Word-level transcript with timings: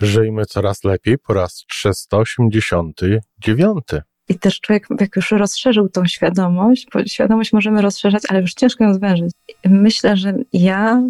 Żyjmy 0.00 0.46
coraz 0.46 0.84
lepiej 0.84 1.18
po 1.18 1.34
raz 1.34 1.64
389. 1.68 3.84
I 4.28 4.38
też 4.38 4.60
człowiek, 4.60 4.86
jak 5.00 5.16
już 5.16 5.30
rozszerzył 5.30 5.88
tą 5.88 6.06
świadomość, 6.06 6.86
bo 6.92 7.04
świadomość 7.04 7.52
możemy 7.52 7.82
rozszerzać, 7.82 8.22
ale 8.28 8.40
już 8.40 8.54
ciężko 8.54 8.84
ją 8.84 8.94
zwężyć. 8.94 9.30
Myślę, 9.64 10.16
że 10.16 10.34
ja 10.52 11.02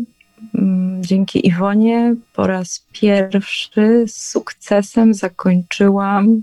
mm, 0.54 1.04
dzięki 1.04 1.48
Iwonie 1.48 2.14
po 2.34 2.46
raz 2.46 2.86
pierwszy 2.92 4.04
z 4.06 4.30
sukcesem 4.30 5.14
zakończyłam 5.14 6.42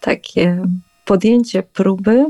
takie 0.00 0.62
podjęcie 1.04 1.62
próby 1.62 2.26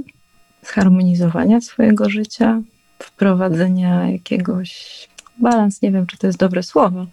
zharmonizowania 0.63 1.61
swojego 1.61 2.11
życia, 2.11 2.63
wprowadzenia 2.99 4.11
jakiegoś 4.11 5.09
balans, 5.39 5.83
nie 5.83 5.93
wiem, 5.93 6.07
czy 6.07 6.19
to 6.19 6.27
jest 6.27 6.39
dobre 6.39 6.63
słowo, 6.63 7.07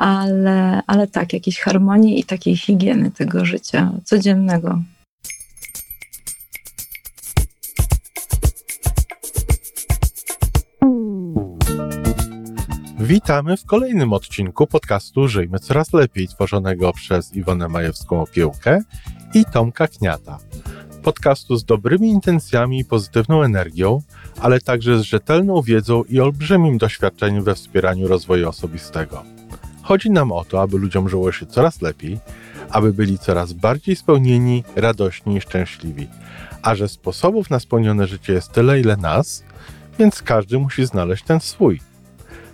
ale, 0.00 0.82
ale 0.86 1.06
tak, 1.06 1.32
jakiejś 1.32 1.60
harmonii 1.60 2.20
i 2.20 2.24
takiej 2.24 2.56
higieny 2.56 3.10
tego 3.10 3.44
życia 3.44 3.92
codziennego. 4.04 4.82
Witamy 12.98 13.56
w 13.56 13.64
kolejnym 13.64 14.12
odcinku 14.12 14.66
podcastu 14.66 15.28
Żyjmy 15.28 15.58
Coraz 15.58 15.92
Lepiej, 15.92 16.28
tworzonego 16.28 16.92
przez 16.92 17.34
Iwonę 17.34 17.68
Majewską 17.68 18.22
Opiełkę 18.22 18.82
i 19.34 19.44
Tomka 19.44 19.88
Kniata. 19.88 20.38
Podcastu 21.02 21.56
z 21.56 21.64
dobrymi 21.64 22.08
intencjami 22.08 22.78
i 22.78 22.84
pozytywną 22.84 23.42
energią, 23.42 24.02
ale 24.40 24.60
także 24.60 24.98
z 24.98 25.02
rzetelną 25.02 25.62
wiedzą 25.62 26.04
i 26.04 26.20
olbrzymim 26.20 26.78
doświadczeniem 26.78 27.44
we 27.44 27.54
wspieraniu 27.54 28.08
rozwoju 28.08 28.48
osobistego. 28.48 29.39
Chodzi 29.90 30.10
nam 30.10 30.32
o 30.32 30.44
to, 30.44 30.62
aby 30.62 30.78
ludziom 30.78 31.08
żyło 31.08 31.32
się 31.32 31.46
coraz 31.46 31.82
lepiej, 31.82 32.18
aby 32.70 32.92
byli 32.92 33.18
coraz 33.18 33.52
bardziej 33.52 33.96
spełnieni, 33.96 34.64
radośni 34.76 35.36
i 35.36 35.40
szczęśliwi. 35.40 36.08
A 36.62 36.74
że 36.74 36.88
sposobów 36.88 37.50
na 37.50 37.60
spełnione 37.60 38.06
życie 38.06 38.32
jest 38.32 38.52
tyle, 38.52 38.80
ile 38.80 38.96
nas, 38.96 39.44
więc 39.98 40.22
każdy 40.22 40.58
musi 40.58 40.86
znaleźć 40.86 41.24
ten 41.24 41.40
swój. 41.40 41.80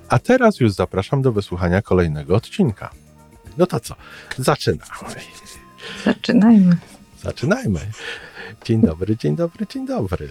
A 0.08 0.19
teraz 0.19 0.60
już 0.60 0.72
zapraszam 0.72 1.22
do 1.22 1.33
wysłuchania 1.33 1.83
kolejnego 1.83 2.36
odcinka. 2.36 2.91
No 3.58 3.66
to 3.66 3.80
co? 3.80 3.94
Zaczynamy. 4.38 4.91
Zaczynajmy. 6.05 6.77
Zaczynajmy. 7.22 7.80
Dzień 8.64 8.80
dobry, 8.80 9.16
dzień 9.16 9.36
dobry, 9.36 9.66
dzień 9.66 9.86
dobry. 9.86 10.28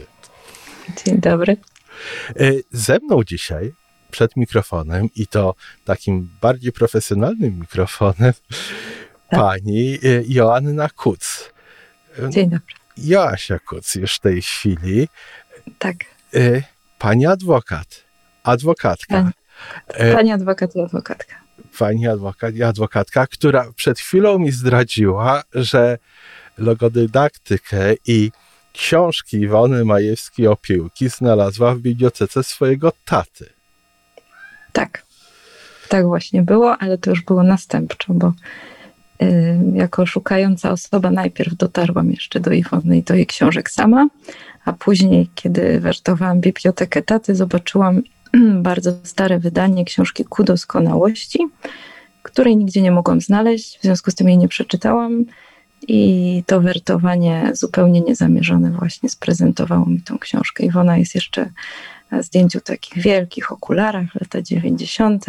Dzień 1.05 1.17
dobry. 1.17 1.57
E, 2.39 2.51
ze 2.71 2.99
mną 2.99 3.23
dzisiaj 3.23 3.73
przed 4.15 4.35
mikrofonem 4.35 5.09
i 5.15 5.27
to 5.27 5.55
takim 5.85 6.29
bardziej 6.41 6.71
profesjonalnym 6.71 7.59
mikrofonem 7.59 8.33
tak. 9.29 9.39
pani 9.39 9.93
e, 9.93 10.23
Joanna 10.27 10.89
Kuc. 10.89 11.51
Dzień 12.29 12.49
dobry. 12.49 12.75
Joasia 12.97 13.59
Kuc 13.59 13.95
już 13.95 14.15
w 14.15 14.19
tej 14.19 14.41
chwili. 14.41 15.07
Tak. 15.79 15.95
E, 16.33 16.61
pani 16.99 17.25
adwokat. 17.25 18.03
Adwokatka. 18.43 19.31
Pani, 19.87 20.13
pani 20.13 20.31
adwokat 20.31 20.75
i 20.75 20.81
adwokatka. 20.81 21.35
Pani 21.79 22.07
adwokat 22.07 22.55
i 22.55 22.63
adwokatka, 22.63 23.27
która 23.27 23.71
przed 23.75 23.99
chwilą 23.99 24.39
mi 24.39 24.51
zdradziła, 24.51 25.43
że 25.53 25.97
logodydaktykę 26.57 27.93
i 28.07 28.31
książki 28.73 29.37
Iwony 29.37 29.85
Majewskiej 29.85 30.47
o 30.47 30.55
piłki 30.55 31.09
znalazła 31.09 31.75
w 31.75 31.79
bibliotece 31.79 32.43
swojego 32.43 32.91
taty. 33.05 33.54
Tak. 34.75 35.05
Tak 35.89 36.05
właśnie 36.05 36.41
było, 36.41 36.77
ale 36.77 36.97
to 36.97 37.09
już 37.09 37.21
było 37.21 37.43
następczo, 37.43 38.13
bo 38.13 38.33
y, 39.21 39.57
jako 39.73 40.05
szukająca 40.05 40.71
osoba 40.71 41.11
najpierw 41.11 41.55
dotarłam 41.55 42.11
jeszcze 42.11 42.39
do 42.39 42.51
Iwony 42.51 42.97
i 42.97 43.03
do 43.03 43.15
jej 43.15 43.25
książek 43.25 43.69
sama, 43.69 44.07
a 44.65 44.73
później, 44.73 45.29
kiedy 45.35 45.79
wertowałam 45.79 46.41
bibliotekę 46.41 47.01
taty, 47.01 47.35
zobaczyłam 47.35 48.01
bardzo 48.69 48.91
stare 49.03 49.39
wydanie 49.39 49.85
książki 49.85 50.25
Ku 50.25 50.43
doskonałości, 50.43 51.39
której 52.23 52.57
nigdzie 52.57 52.81
nie 52.81 52.91
mogłam 52.91 53.21
znaleźć, 53.21 53.79
w 53.79 53.81
związku 53.81 54.11
z 54.11 54.15
tym 54.15 54.27
jej 54.27 54.37
nie 54.37 54.47
przeczytałam. 54.47 55.25
I 55.87 56.43
to 56.45 56.61
wertowanie 56.61 57.51
zupełnie 57.53 58.01
niezamierzone 58.01 58.71
właśnie 58.71 59.09
sprezentowało 59.09 59.85
mi 59.85 60.01
tą 60.01 60.17
książkę. 60.17 60.65
Iwona 60.65 60.97
jest 60.97 61.15
jeszcze 61.15 61.49
zdjęciu 62.21 62.61
takich 62.61 63.03
wielkich 63.03 63.51
okularach, 63.51 64.15
lata 64.15 64.41
90. 64.41 65.25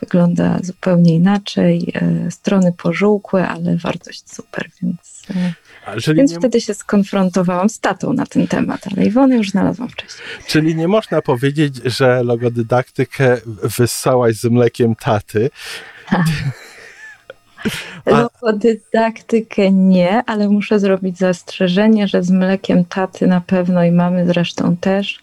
Wygląda 0.00 0.58
zupełnie 0.62 1.14
inaczej. 1.14 1.92
E, 1.94 2.30
strony 2.30 2.72
pożółkłe, 2.72 3.48
ale 3.48 3.76
wartość 3.76 4.34
super, 4.34 4.68
więc, 4.82 5.22
e, 5.96 6.14
więc 6.14 6.32
nie... 6.32 6.38
wtedy 6.38 6.60
się 6.60 6.74
skonfrontowałam 6.74 7.68
z 7.68 7.80
tatą 7.80 8.12
na 8.12 8.26
ten 8.26 8.46
temat, 8.46 8.80
ale 8.92 9.06
Iwonę 9.06 9.36
już 9.36 9.50
znalazłam 9.50 9.88
wcześniej. 9.88 10.28
Czyli 10.46 10.76
nie 10.76 10.88
można 10.88 11.22
powiedzieć, 11.22 11.76
że 11.84 12.22
logodydaktykę 12.22 13.36
wyssałaś 13.78 14.36
z 14.36 14.44
mlekiem 14.44 14.94
taty. 14.94 15.50
Logodydaktykę 18.06 19.72
nie, 19.72 20.22
ale 20.26 20.48
muszę 20.48 20.80
zrobić 20.80 21.18
zastrzeżenie, 21.18 22.08
że 22.08 22.22
z 22.22 22.30
mlekiem 22.30 22.84
taty 22.84 23.26
na 23.26 23.40
pewno 23.40 23.84
i 23.84 23.90
mamy 23.90 24.26
zresztą 24.26 24.76
też 24.76 25.22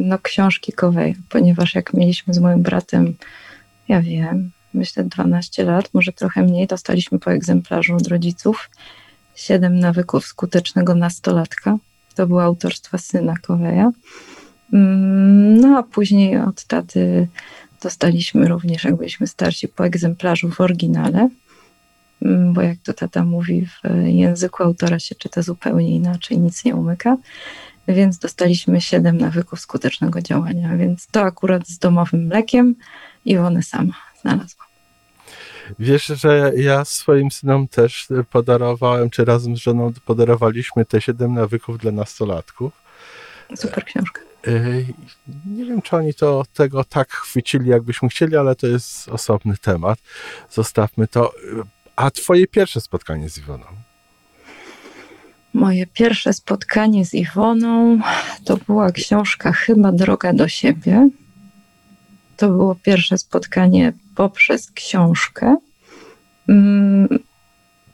no, 0.00 0.18
książki 0.18 0.72
Kowej, 0.72 1.16
ponieważ 1.28 1.74
jak 1.74 1.94
mieliśmy 1.94 2.34
z 2.34 2.38
moim 2.38 2.62
bratem, 2.62 3.14
ja 3.88 4.02
wiem, 4.02 4.50
myślę 4.74 5.04
12 5.04 5.64
lat, 5.64 5.88
może 5.94 6.12
trochę 6.12 6.42
mniej, 6.42 6.66
dostaliśmy 6.66 7.18
po 7.18 7.32
egzemplarzu 7.32 7.96
od 7.96 8.06
rodziców 8.06 8.70
Siedem 9.34 9.78
nawyków 9.78 10.26
skutecznego 10.26 10.94
nastolatka. 10.94 11.76
To 12.14 12.26
było 12.26 12.42
autorstwa 12.42 12.98
syna 12.98 13.34
Koweja. 13.42 13.92
Mm, 14.72 15.60
no 15.60 15.78
a 15.78 15.82
później 15.82 16.38
od 16.38 16.64
taty 16.64 17.28
Dostaliśmy 17.82 18.48
również, 18.48 18.84
jak 18.84 18.96
byliśmy 18.96 19.26
starsi, 19.26 19.68
po 19.68 19.86
egzemplarzu 19.86 20.50
w 20.50 20.60
oryginale, 20.60 21.28
mm, 22.22 22.52
bo 22.52 22.62
jak 22.62 22.78
to 22.78 22.92
tata 22.92 23.24
mówi, 23.24 23.66
w 23.66 24.06
języku 24.06 24.62
autora 24.62 24.98
się 24.98 25.14
czyta 25.14 25.42
zupełnie 25.42 25.90
inaczej, 25.90 26.38
nic 26.38 26.64
nie 26.64 26.74
umyka. 26.76 27.16
Więc 27.88 28.18
dostaliśmy 28.18 28.80
siedem 28.80 29.18
nawyków 29.18 29.60
skutecznego 29.60 30.22
działania, 30.22 30.76
więc 30.76 31.06
to 31.06 31.20
akurat 31.20 31.68
z 31.68 31.78
domowym 31.78 32.26
mlekiem 32.26 32.74
i 33.24 33.38
one 33.38 33.62
sama 33.62 33.94
znalazłam. 34.20 34.66
Wiesz, 35.78 36.06
że 36.06 36.52
ja 36.56 36.84
swoim 36.84 37.30
synom 37.30 37.68
też 37.68 38.08
podarowałem, 38.30 39.10
czy 39.10 39.24
razem 39.24 39.56
z 39.56 39.60
żoną 39.60 39.92
podarowaliśmy 40.04 40.84
te 40.84 41.00
siedem 41.00 41.34
nawyków 41.34 41.78
dla 41.78 41.92
nastolatków. 41.92 42.72
Super 43.56 43.84
książka. 43.84 44.20
Nie 45.46 45.64
wiem, 45.64 45.82
czy 45.82 45.96
oni 45.96 46.14
to 46.14 46.44
tego 46.54 46.84
tak 46.84 47.12
chwycili, 47.12 47.70
jakbyśmy 47.70 48.08
chcieli, 48.08 48.36
ale 48.36 48.56
to 48.56 48.66
jest 48.66 49.08
osobny 49.08 49.56
temat. 49.56 49.98
Zostawmy 50.50 51.08
to. 51.08 51.32
A 51.96 52.10
twoje 52.10 52.46
pierwsze 52.46 52.80
spotkanie 52.80 53.30
z 53.30 53.38
Iwoną? 53.38 53.64
Moje 55.56 55.86
pierwsze 55.86 56.32
spotkanie 56.32 57.06
z 57.06 57.14
Iwoną 57.14 57.98
to 58.44 58.56
była 58.56 58.92
książka 58.92 59.52
chyba 59.52 59.92
Droga 59.92 60.32
do 60.32 60.48
siebie. 60.48 61.08
To 62.36 62.48
było 62.48 62.74
pierwsze 62.74 63.18
spotkanie 63.18 63.92
poprzez 64.16 64.70
książkę. 64.70 65.56
Mm, 66.48 67.08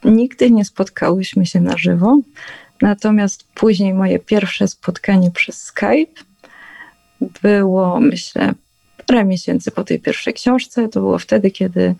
nigdy 0.04 0.50
nie 0.50 0.64
spotkałyśmy 0.64 1.46
się 1.46 1.60
na 1.60 1.76
żywo, 1.76 2.18
natomiast 2.80 3.44
później 3.54 3.94
moje 3.94 4.18
pierwsze 4.18 4.68
spotkanie 4.68 5.30
przez 5.30 5.62
Skype 5.62 6.22
było, 7.42 8.00
myślę, 8.00 8.52
parę 9.06 9.24
miesięcy 9.24 9.70
po 9.70 9.84
tej 9.84 10.00
pierwszej 10.00 10.34
książce. 10.34 10.88
To 10.88 11.00
było 11.00 11.18
wtedy, 11.18 11.50
kiedy 11.50 11.94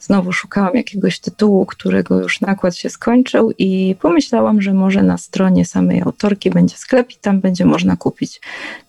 znowu 0.00 0.32
szukałam 0.32 0.74
jakiegoś 0.74 1.20
tytułu, 1.20 1.66
którego 1.66 2.20
już 2.20 2.40
nakład 2.40 2.76
się 2.76 2.90
skończył 2.90 3.52
i 3.58 3.94
pomyślałam, 4.00 4.62
że 4.62 4.72
może 4.72 5.02
na 5.02 5.18
stronie 5.18 5.64
samej 5.64 6.02
autorki 6.02 6.50
będzie 6.50 6.76
sklep 6.76 7.10
i 7.12 7.16
tam 7.16 7.40
będzie 7.40 7.64
można 7.64 7.96
kupić 7.96 8.40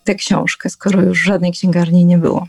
tę 0.04 0.16
książkę, 0.16 0.70
skoro 0.70 1.02
już 1.02 1.20
żadnej 1.20 1.52
księgarni 1.52 2.06
nie 2.06 2.18
było. 2.18 2.48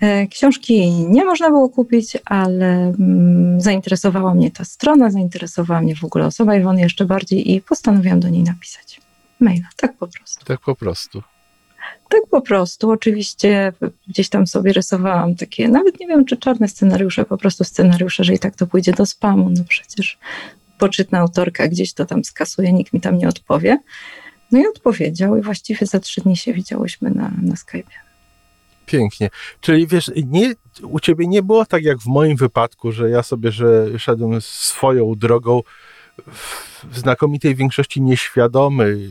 E, 0.00 0.26
książki 0.26 0.90
nie 0.90 1.24
można 1.24 1.50
było 1.50 1.68
kupić, 1.68 2.16
ale 2.24 2.94
mm, 2.98 3.60
zainteresowała 3.60 4.34
mnie 4.34 4.50
ta 4.50 4.64
strona, 4.64 5.10
zainteresowała 5.10 5.80
mnie 5.80 5.96
w 5.96 6.04
ogóle 6.04 6.26
osoba 6.26 6.56
Iwony 6.56 6.80
jeszcze 6.80 7.04
bardziej 7.04 7.52
i 7.52 7.60
postanowiłam 7.60 8.20
do 8.20 8.28
niej 8.28 8.42
napisać 8.42 9.00
maila, 9.40 9.68
tak 9.76 9.96
po 9.96 10.08
prostu. 10.08 10.44
Tak 10.44 10.60
po 10.60 10.74
prostu. 10.74 11.22
Tak 12.08 12.20
po 12.30 12.40
prostu. 12.40 12.90
Oczywiście 12.90 13.72
gdzieś 14.08 14.28
tam 14.28 14.46
sobie 14.46 14.72
rysowałam 14.72 15.34
takie, 15.34 15.68
nawet 15.68 16.00
nie 16.00 16.06
wiem, 16.06 16.24
czy 16.24 16.36
czarne 16.36 16.68
scenariusze, 16.68 17.24
po 17.24 17.38
prostu 17.38 17.64
scenariusze, 17.64 18.24
że 18.24 18.34
i 18.34 18.38
tak 18.38 18.56
to 18.56 18.66
pójdzie 18.66 18.92
do 18.92 19.06
spamu. 19.06 19.50
No 19.50 19.64
przecież 19.68 20.18
poczytna 20.78 21.18
autorka 21.18 21.68
gdzieś 21.68 21.92
to 21.92 22.06
tam 22.06 22.24
skasuje, 22.24 22.72
nikt 22.72 22.92
mi 22.92 23.00
tam 23.00 23.18
nie 23.18 23.28
odpowie. 23.28 23.78
No 24.52 24.58
i 24.58 24.66
odpowiedział 24.66 25.36
i 25.36 25.42
właściwie 25.42 25.86
za 25.86 26.00
trzy 26.00 26.20
dni 26.20 26.36
się 26.36 26.52
widziałyśmy 26.52 27.10
na, 27.10 27.32
na 27.42 27.54
Skype'ie. 27.54 28.00
Pięknie. 28.86 29.30
Czyli 29.60 29.86
wiesz, 29.86 30.10
nie, 30.26 30.54
u 30.82 31.00
ciebie 31.00 31.26
nie 31.26 31.42
było 31.42 31.64
tak 31.64 31.82
jak 31.82 31.98
w 31.98 32.06
moim 32.06 32.36
wypadku, 32.36 32.92
że 32.92 33.10
ja 33.10 33.22
sobie, 33.22 33.52
że 33.52 33.98
szedłem 33.98 34.40
swoją 34.40 35.14
drogą 35.14 35.62
w 36.84 36.98
znakomitej 36.98 37.54
większości 37.54 38.02
nieświadomy 38.02 39.10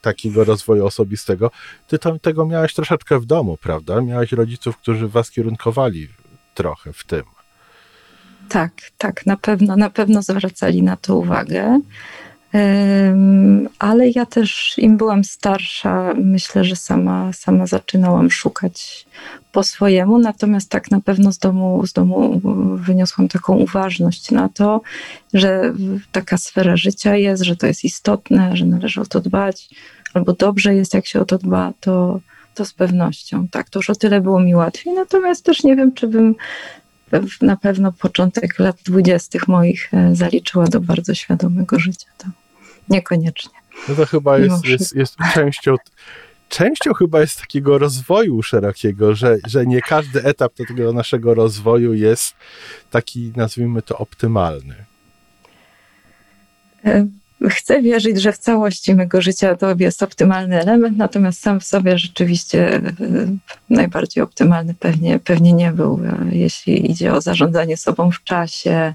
takiego 0.00 0.44
rozwoju 0.44 0.86
osobistego. 0.86 1.50
Ty 1.88 1.98
to, 1.98 2.18
tego 2.18 2.46
miałeś 2.46 2.74
troszeczkę 2.74 3.20
w 3.20 3.26
domu, 3.26 3.56
prawda? 3.56 4.00
Miałeś 4.00 4.32
rodziców, 4.32 4.76
którzy 4.76 5.08
was 5.08 5.30
kierunkowali 5.30 6.08
trochę 6.54 6.92
w 6.92 7.04
tym. 7.04 7.22
Tak, 8.48 8.72
tak, 8.98 9.26
na 9.26 9.36
pewno, 9.36 9.76
na 9.76 9.90
pewno 9.90 10.22
zwracali 10.22 10.82
na 10.82 10.96
to 10.96 11.16
uwagę. 11.16 11.80
Ale 13.78 14.08
ja 14.08 14.26
też 14.26 14.74
im 14.78 14.96
byłam 14.96 15.24
starsza, 15.24 16.14
myślę, 16.16 16.64
że 16.64 16.76
sama, 16.76 17.32
sama 17.32 17.66
zaczynałam 17.66 18.30
szukać 18.30 19.06
po 19.52 19.62
swojemu, 19.62 20.18
natomiast 20.18 20.70
tak 20.70 20.90
na 20.90 21.00
pewno 21.00 21.32
z 21.32 21.38
domu, 21.38 21.86
z 21.86 21.92
domu 21.92 22.40
wyniosłam 22.76 23.28
taką 23.28 23.56
uważność 23.56 24.30
na 24.30 24.48
to, 24.48 24.80
że 25.34 25.74
taka 26.12 26.38
sfera 26.38 26.76
życia 26.76 27.16
jest, 27.16 27.42
że 27.42 27.56
to 27.56 27.66
jest 27.66 27.84
istotne, 27.84 28.56
że 28.56 28.66
należy 28.66 29.00
o 29.00 29.06
to 29.06 29.20
dbać, 29.20 29.68
albo 30.14 30.32
dobrze 30.32 30.74
jest, 30.74 30.94
jak 30.94 31.06
się 31.06 31.20
o 31.20 31.24
to 31.24 31.38
dba, 31.38 31.72
to, 31.80 32.20
to 32.54 32.64
z 32.64 32.72
pewnością. 32.72 33.48
Tak, 33.48 33.70
to 33.70 33.78
już 33.78 33.90
o 33.90 33.94
tyle 33.94 34.20
było 34.20 34.40
mi 34.40 34.54
łatwiej, 34.54 34.94
natomiast 34.94 35.44
też 35.44 35.64
nie 35.64 35.76
wiem, 35.76 35.92
czy 35.92 36.06
bym 36.08 36.34
na 37.42 37.56
pewno 37.56 37.92
początek 37.92 38.58
lat 38.58 38.76
dwudziestych 38.84 39.48
moich 39.48 39.94
e, 39.94 40.14
zaliczyła 40.14 40.66
do 40.66 40.80
bardzo 40.80 41.14
świadomego 41.14 41.78
życia. 41.78 42.08
To 42.18 42.26
niekoniecznie. 42.88 43.58
No 43.88 43.94
to 43.94 44.06
chyba 44.06 44.38
jest, 44.38 44.64
jest, 44.64 44.96
jest 44.96 45.16
częścią, 45.34 45.76
częścią 46.48 46.94
chyba 46.94 47.20
jest 47.20 47.40
takiego 47.40 47.78
rozwoju 47.78 48.42
szerokiego, 48.42 49.14
że, 49.14 49.36
że 49.46 49.66
nie 49.66 49.82
każdy 49.82 50.24
etap 50.24 50.54
tego 50.54 50.92
naszego 50.92 51.34
rozwoju 51.34 51.94
jest 51.94 52.34
taki, 52.90 53.32
nazwijmy 53.36 53.82
to, 53.82 53.98
optymalny. 53.98 54.74
Chcę 57.50 57.82
wierzyć, 57.82 58.20
że 58.20 58.32
w 58.32 58.38
całości 58.38 58.94
mego 58.94 59.22
życia 59.22 59.56
to 59.56 59.74
jest 59.78 60.02
optymalny 60.02 60.60
element, 60.60 60.96
natomiast 60.98 61.40
sam 61.40 61.60
w 61.60 61.64
sobie 61.64 61.98
rzeczywiście 61.98 62.76
e, 62.76 62.92
najbardziej 63.70 64.22
optymalny 64.22 64.74
pewnie, 64.74 65.18
pewnie 65.18 65.52
nie 65.52 65.72
był, 65.72 66.00
e, 66.04 66.36
jeśli 66.36 66.90
idzie 66.90 67.12
o 67.12 67.20
zarządzanie 67.20 67.76
sobą 67.76 68.10
w 68.10 68.24
czasie, 68.24 68.94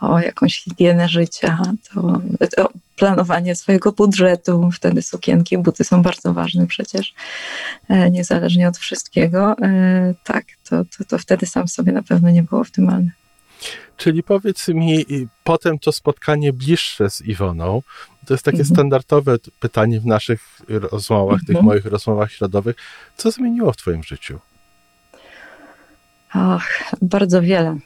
o 0.00 0.20
jakąś 0.20 0.62
higienę 0.62 1.08
życia, 1.08 1.58
to, 1.94 2.20
to 2.56 2.68
planowanie 2.96 3.56
swojego 3.56 3.92
budżetu, 3.92 4.70
wtedy 4.72 5.02
sukienki, 5.02 5.58
buty 5.58 5.84
są 5.84 6.02
bardzo 6.02 6.34
ważne 6.34 6.66
przecież, 6.66 7.14
e, 7.88 8.10
niezależnie 8.10 8.68
od 8.68 8.78
wszystkiego. 8.78 9.56
Tak, 10.24 10.44
to, 10.68 10.84
to, 10.84 11.04
to 11.04 11.18
wtedy 11.18 11.46
sam 11.46 11.68
sobie 11.68 11.92
na 11.92 12.02
pewno 12.02 12.30
nie 12.30 12.42
było 12.42 12.60
optymalne. 12.60 13.10
Czyli 13.96 14.22
powiedz 14.22 14.68
mi, 14.68 15.04
potem 15.44 15.78
to 15.78 15.92
spotkanie 15.92 16.52
bliższe 16.52 17.10
z 17.10 17.20
Iwoną, 17.20 17.82
to 18.26 18.34
jest 18.34 18.44
takie 18.44 18.58
mhm. 18.58 18.74
standardowe 18.74 19.36
pytanie 19.60 20.00
w 20.00 20.06
naszych 20.06 20.60
rozmowach, 20.68 21.40
mhm. 21.40 21.46
tych 21.46 21.62
moich 21.62 21.86
rozmowach 21.86 22.32
środowych. 22.32 22.76
Co 23.16 23.30
zmieniło 23.30 23.72
w 23.72 23.76
Twoim 23.76 24.02
życiu? 24.02 24.38
Ach, 26.32 26.94
bardzo 27.02 27.42
wiele. 27.42 27.78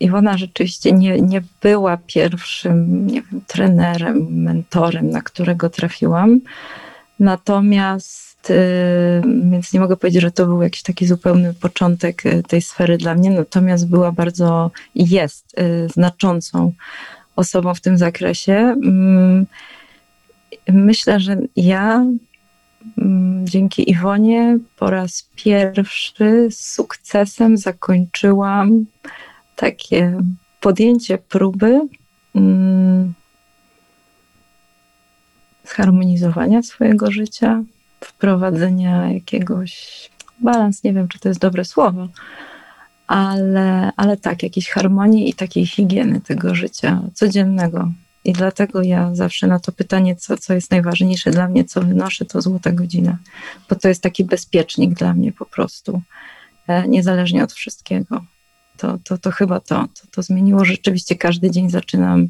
Iwona 0.00 0.38
rzeczywiście 0.38 0.92
nie, 0.92 1.20
nie 1.20 1.42
była 1.62 1.96
pierwszym 1.96 3.06
nie 3.06 3.22
wiem, 3.22 3.40
trenerem, 3.46 4.42
mentorem, 4.42 5.10
na 5.10 5.22
którego 5.22 5.70
trafiłam. 5.70 6.40
Natomiast, 7.20 8.50
y, 8.50 8.54
więc 9.50 9.72
nie 9.72 9.80
mogę 9.80 9.96
powiedzieć, 9.96 10.22
że 10.22 10.30
to 10.30 10.46
był 10.46 10.62
jakiś 10.62 10.82
taki 10.82 11.06
zupełny 11.06 11.54
początek 11.54 12.26
y, 12.26 12.42
tej 12.42 12.62
sfery 12.62 12.98
dla 12.98 13.14
mnie, 13.14 13.30
natomiast 13.30 13.88
była 13.88 14.12
bardzo, 14.12 14.70
jest 14.94 15.58
y, 15.58 15.88
znaczącą 15.88 16.72
osobą 17.36 17.74
w 17.74 17.80
tym 17.80 17.98
zakresie. 17.98 18.52
Mm, 18.52 19.46
myślę, 20.68 21.20
że 21.20 21.36
ja 21.56 22.06
mm, 22.98 23.46
dzięki 23.46 23.90
Iwonie 23.90 24.58
po 24.76 24.90
raz 24.90 25.28
pierwszy 25.36 26.48
z 26.50 26.72
sukcesem 26.74 27.56
zakończyłam 27.56 28.84
takie 29.56 30.18
podjęcie 30.60 31.18
próby 31.18 31.80
mm, 32.34 33.14
zharmonizowania 35.64 36.62
swojego 36.62 37.10
życia, 37.10 37.62
wprowadzenia 38.00 39.12
jakiegoś 39.12 40.10
balans, 40.40 40.84
nie 40.84 40.92
wiem, 40.92 41.08
czy 41.08 41.18
to 41.18 41.28
jest 41.28 41.40
dobre 41.40 41.64
słowo, 41.64 42.08
ale, 43.06 43.92
ale 43.96 44.16
tak, 44.16 44.42
jakiejś 44.42 44.70
harmonii 44.70 45.30
i 45.30 45.34
takiej 45.34 45.66
higieny 45.66 46.20
tego 46.20 46.54
życia 46.54 47.02
codziennego. 47.14 47.92
I 48.24 48.32
dlatego 48.32 48.82
ja 48.82 49.14
zawsze 49.14 49.46
na 49.46 49.58
to 49.58 49.72
pytanie, 49.72 50.16
co, 50.16 50.36
co 50.36 50.54
jest 50.54 50.70
najważniejsze 50.70 51.30
dla 51.30 51.48
mnie, 51.48 51.64
co 51.64 51.80
wynoszę, 51.82 52.24
to 52.24 52.42
złota 52.42 52.72
godzina, 52.72 53.18
bo 53.68 53.76
to 53.76 53.88
jest 53.88 54.02
taki 54.02 54.24
bezpiecznik 54.24 54.94
dla 54.94 55.14
mnie 55.14 55.32
po 55.32 55.46
prostu, 55.46 56.02
e, 56.68 56.88
niezależnie 56.88 57.44
od 57.44 57.52
wszystkiego. 57.52 58.24
To, 58.76 58.98
to, 59.04 59.18
to 59.18 59.30
chyba 59.30 59.60
to, 59.60 59.74
to, 59.76 60.06
to 60.10 60.22
zmieniło. 60.22 60.64
Rzeczywiście 60.64 61.16
każdy 61.16 61.50
dzień 61.50 61.70
zaczynam 61.70 62.28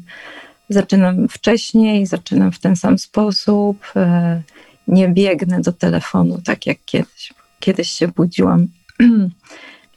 Zaczynam 0.69 1.27
wcześniej, 1.29 2.05
zaczynam 2.05 2.51
w 2.51 2.59
ten 2.59 2.75
sam 2.75 2.97
sposób. 2.97 3.77
E, 3.95 4.41
nie 4.87 5.09
biegnę 5.09 5.61
do 5.61 5.73
telefonu 5.73 6.41
tak 6.45 6.65
jak 6.65 6.77
kiedyś. 6.85 7.33
Kiedyś 7.59 7.89
się 7.89 8.07
budziłam 8.07 8.67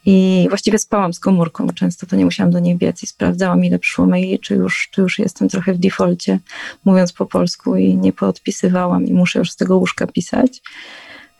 i 0.07 0.47
właściwie 0.49 0.79
spałam 0.79 1.13
z 1.13 1.21
komórką. 1.21 1.69
Często 1.69 2.07
to 2.07 2.17
nie 2.17 2.25
musiałam 2.25 2.53
do 2.53 2.59
niej 2.59 2.77
biec 2.77 3.03
i 3.03 3.07
sprawdzałam, 3.07 3.65
ile 3.65 3.79
przyszło 3.79 4.07
maili, 4.07 4.39
czy 4.39 4.55
już, 4.55 4.89
czy 4.93 5.01
już 5.01 5.19
jestem 5.19 5.49
trochę 5.49 5.73
w 5.73 5.79
defaulcie, 5.79 6.39
mówiąc 6.85 7.13
po 7.13 7.27
polsku 7.27 7.77
i 7.77 7.97
nie 7.97 8.13
poodpisywałam 8.13 9.07
i 9.07 9.13
muszę 9.13 9.39
już 9.39 9.51
z 9.51 9.57
tego 9.57 9.77
łóżka 9.77 10.07
pisać. 10.07 10.63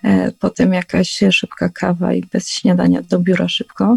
E, 0.05 0.33
potem 0.33 0.73
jakaś 0.73 1.21
szybka 1.31 1.69
kawa 1.69 2.15
i 2.15 2.23
bez 2.23 2.51
śniadania 2.51 3.03
do 3.03 3.19
biura 3.19 3.49
szybko. 3.49 3.97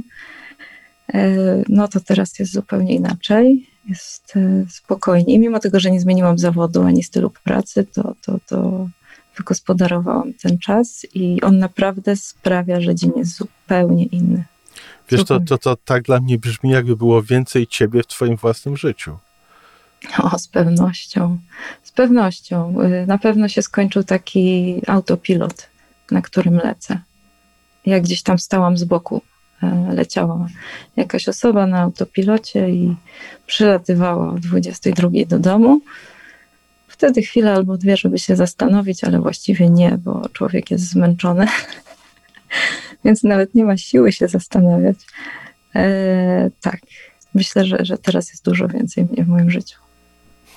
E, 1.13 1.35
no 1.69 1.87
to 1.87 1.99
teraz 1.99 2.39
jest 2.39 2.53
zupełnie 2.53 2.95
inaczej 2.95 3.71
jest 3.89 4.33
e, 4.35 4.65
spokojnie. 4.69 5.33
I 5.33 5.39
mimo 5.39 5.59
tego, 5.59 5.79
że 5.79 5.91
nie 5.91 6.01
zmieniłam 6.01 6.37
zawodu 6.37 6.81
ani 6.81 7.03
stylu 7.03 7.29
pracy, 7.43 7.87
to, 7.93 8.15
to, 8.21 8.39
to 8.47 8.89
wygospodarowałam 9.37 10.33
ten 10.33 10.57
czas 10.57 11.05
i 11.13 11.41
on 11.41 11.57
naprawdę 11.57 12.15
sprawia, 12.15 12.81
że 12.81 12.95
dzień 12.95 13.11
jest 13.15 13.37
zupełnie 13.37 14.05
inny. 14.05 14.43
Wiesz, 15.09 15.23
to, 15.23 15.39
to, 15.39 15.57
to 15.57 15.75
tak 15.75 16.03
dla 16.03 16.19
mnie 16.19 16.37
brzmi, 16.37 16.69
jakby 16.69 16.95
było 16.95 17.23
więcej 17.23 17.67
ciebie 17.67 18.03
w 18.03 18.07
twoim 18.07 18.35
własnym 18.35 18.77
życiu. 18.77 19.17
O, 20.17 20.39
z 20.39 20.47
pewnością. 20.47 21.37
Z 21.83 21.91
pewnością. 21.91 22.81
Y, 22.81 23.07
na 23.07 23.17
pewno 23.17 23.47
się 23.47 23.61
skończył 23.61 24.03
taki 24.03 24.75
autopilot, 24.87 25.69
na 26.11 26.21
którym 26.21 26.55
lecę. 26.55 26.99
Ja 27.85 27.99
gdzieś 27.99 28.21
tam 28.21 28.39
stałam 28.39 28.77
z 28.77 28.83
boku 28.83 29.21
leciała 29.93 30.47
jakaś 30.95 31.27
osoba 31.27 31.67
na 31.67 31.79
autopilocie 31.79 32.69
i 32.69 32.95
przylatywała 33.47 34.33
o 34.33 34.39
22 34.39 35.09
do 35.27 35.39
domu. 35.39 35.81
Wtedy 36.87 37.21
chwilę 37.21 37.53
albo 37.53 37.77
dwie, 37.77 37.97
żeby 37.97 38.19
się 38.19 38.35
zastanowić, 38.35 39.03
ale 39.03 39.19
właściwie 39.19 39.69
nie, 39.69 39.97
bo 39.97 40.29
człowiek 40.29 40.71
jest 40.71 40.89
zmęczony, 40.89 41.47
więc 43.05 43.23
nawet 43.23 43.55
nie 43.55 43.65
ma 43.65 43.77
siły 43.77 44.11
się 44.11 44.27
zastanawiać. 44.27 44.97
E, 45.75 46.49
tak, 46.61 46.79
myślę, 47.33 47.65
że, 47.65 47.77
że 47.85 47.97
teraz 47.97 48.29
jest 48.29 48.45
dużo 48.45 48.67
więcej 48.67 49.05
mnie 49.11 49.23
w 49.23 49.27
moim 49.27 49.51
życiu. 49.51 49.79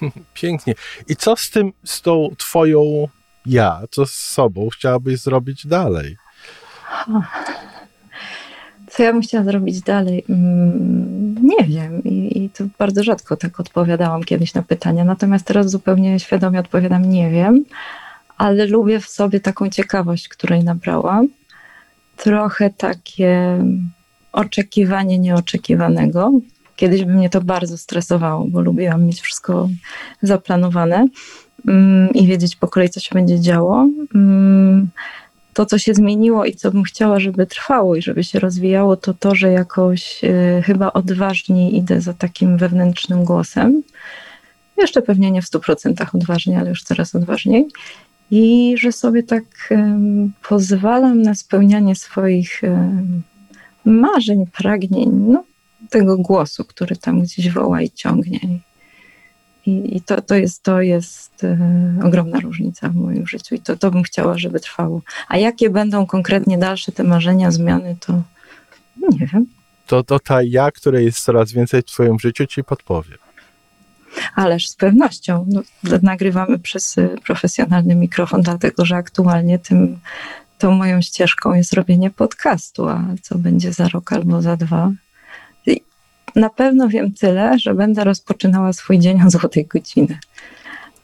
Pięknie. 0.35 0.75
I 1.09 1.17
co 1.17 1.37
z 1.37 1.51
tym, 1.51 1.73
z 1.85 2.03
tą 2.03 2.35
twoją 2.39 3.09
ja, 3.47 3.83
co 3.91 4.07
z 4.07 4.13
sobą 4.13 4.69
chciałabyś 4.69 5.21
zrobić 5.21 5.67
dalej? 5.67 6.17
Co 8.97 9.03
ja 9.03 9.13
bym 9.13 9.23
chciała 9.23 9.45
zrobić 9.45 9.81
dalej? 9.81 10.25
Mm, 10.29 11.35
nie 11.43 11.65
wiem 11.67 12.05
I, 12.05 12.45
i 12.45 12.51
to 12.51 12.65
bardzo 12.79 13.03
rzadko 13.03 13.37
tak 13.37 13.61
odpowiadałam 13.61 14.25
kiedyś 14.25 14.55
na 14.55 14.63
pytania, 14.63 15.05
natomiast 15.05 15.47
teraz 15.47 15.71
zupełnie 15.71 16.21
świadomie 16.21 16.61
odpowiadam 16.61 17.11
nie 17.11 17.31
wiem, 17.31 17.65
ale 18.39 18.67
lubię 18.67 19.01
w 19.01 19.07
sobie 19.07 19.41
taką 19.41 19.71
ciekawość, 19.71 20.29
której 20.29 20.65
nabrałam. 20.65 21.29
Trochę 22.17 22.71
takie 22.71 23.59
oczekiwanie 24.33 25.19
nieoczekiwanego. 25.19 26.33
Kiedyś 26.77 27.05
by 27.05 27.13
mnie 27.13 27.31
to 27.31 27.41
bardzo 27.41 27.79
stresowało, 27.79 28.47
bo 28.49 28.61
lubiłam 28.61 29.05
mieć 29.07 29.21
wszystko 29.21 29.69
zaplanowane 30.23 31.09
mm, 31.69 32.11
i 32.15 32.27
wiedzieć 32.27 32.57
po 32.57 32.69
kolei, 32.69 32.89
co 32.89 33.01
się 33.01 33.15
będzie 33.15 33.41
działo. 33.41 33.89
To, 35.55 35.67
co 35.67 35.79
się 35.79 35.95
zmieniło 35.95 36.45
i 36.45 36.55
co 36.55 36.71
bym 36.71 36.83
chciała, 36.83 37.21
żeby 37.21 37.47
trwało 37.47 37.97
i 37.97 38.03
żeby 38.03 38.25
się 38.25 38.41
rozwijało, 38.41 38.97
to 38.97 39.15
to, 39.15 39.35
że 39.35 39.53
jakoś 39.53 40.25
y, 40.25 40.63
chyba 40.63 40.93
odważniej 40.93 41.77
idę 41.77 42.01
za 42.01 42.15
takim 42.15 42.59
wewnętrznym 42.59 43.25
głosem. 43.25 43.83
Jeszcze 44.77 45.03
pewnie 45.03 45.31
nie 45.31 45.43
w 45.43 45.45
100% 45.45 46.07
odważnie, 46.15 46.59
ale 46.59 46.71
już 46.71 46.83
coraz 46.83 47.15
odważniej. 47.15 47.69
i 48.31 48.75
że 48.79 48.93
sobie 48.93 49.23
tak 49.23 49.75
pozwalam 50.49 51.23
na 51.23 51.35
spełnianie 51.35 51.95
swoich 51.95 52.63
marzeń, 53.85 54.47
pragnień, 54.47 55.11
no, 55.13 55.45
tego 55.91 56.17
głosu, 56.17 56.65
który 56.65 56.97
tam 56.97 57.23
gdzieś 57.23 57.51
woła 57.51 57.83
i 57.83 57.91
ciągnie. 57.91 58.41
I, 59.67 59.97
i 59.97 60.01
to, 60.01 60.23
to 60.23 60.35
jest, 60.35 60.63
to 60.63 60.81
jest 60.81 61.45
e, 61.45 61.59
ogromna 62.05 62.41
różnica 62.41 62.89
w 62.89 62.95
moim 62.95 63.27
życiu 63.27 63.55
i 63.55 63.61
to, 63.61 63.77
to 63.77 63.91
bym 63.91 64.03
chciała, 64.03 64.39
żeby 64.39 64.61
trwało. 64.61 65.03
A 65.29 65.37
jakie 65.37 65.71
będą 65.71 66.07
konkretnie 66.07 66.59
dalsze 66.59 66.93
te 66.93 67.05
marzenia, 67.05 67.51
zmiany, 67.51 67.97
to 68.01 68.23
nie 68.97 69.27
wiem. 69.27 69.47
To, 69.87 70.03
to 70.03 70.19
ta 70.19 70.43
ja, 70.43 70.71
które 70.71 71.03
jest 71.03 71.21
coraz 71.21 71.53
więcej 71.53 71.83
w 71.83 71.85
twoim 71.85 72.21
życiu, 72.21 72.47
ci 72.47 72.65
podpowie. 72.65 73.17
Ależ 74.35 74.69
z 74.69 74.77
pewnością. 74.77 75.47
No, 75.49 75.63
nagrywamy 76.03 76.59
przez 76.59 76.99
e, 76.99 77.09
profesjonalny 77.09 77.95
mikrofon, 77.95 78.43
dlatego 78.43 78.85
że 78.85 78.97
aktualnie 78.97 79.59
tym, 79.59 79.99
tą 80.59 80.71
moją 80.71 81.03
ścieżką 81.03 81.55
jest 81.55 81.73
robienie 81.73 82.11
podcastu, 82.11 82.89
a 82.89 83.05
co 83.23 83.39
będzie 83.39 83.73
za 83.73 83.89
rok 83.89 84.13
albo 84.13 84.43
za 84.43 84.57
dwa, 84.57 84.93
na 86.37 86.51
pewno 86.51 86.89
wiem 86.89 87.13
tyle, 87.13 87.59
że 87.59 87.75
będę 87.75 88.05
rozpoczynała 88.05 88.73
swój 88.73 88.99
dzień 88.99 89.23
od 89.23 89.31
złotej 89.31 89.67
godziny. 89.67 90.19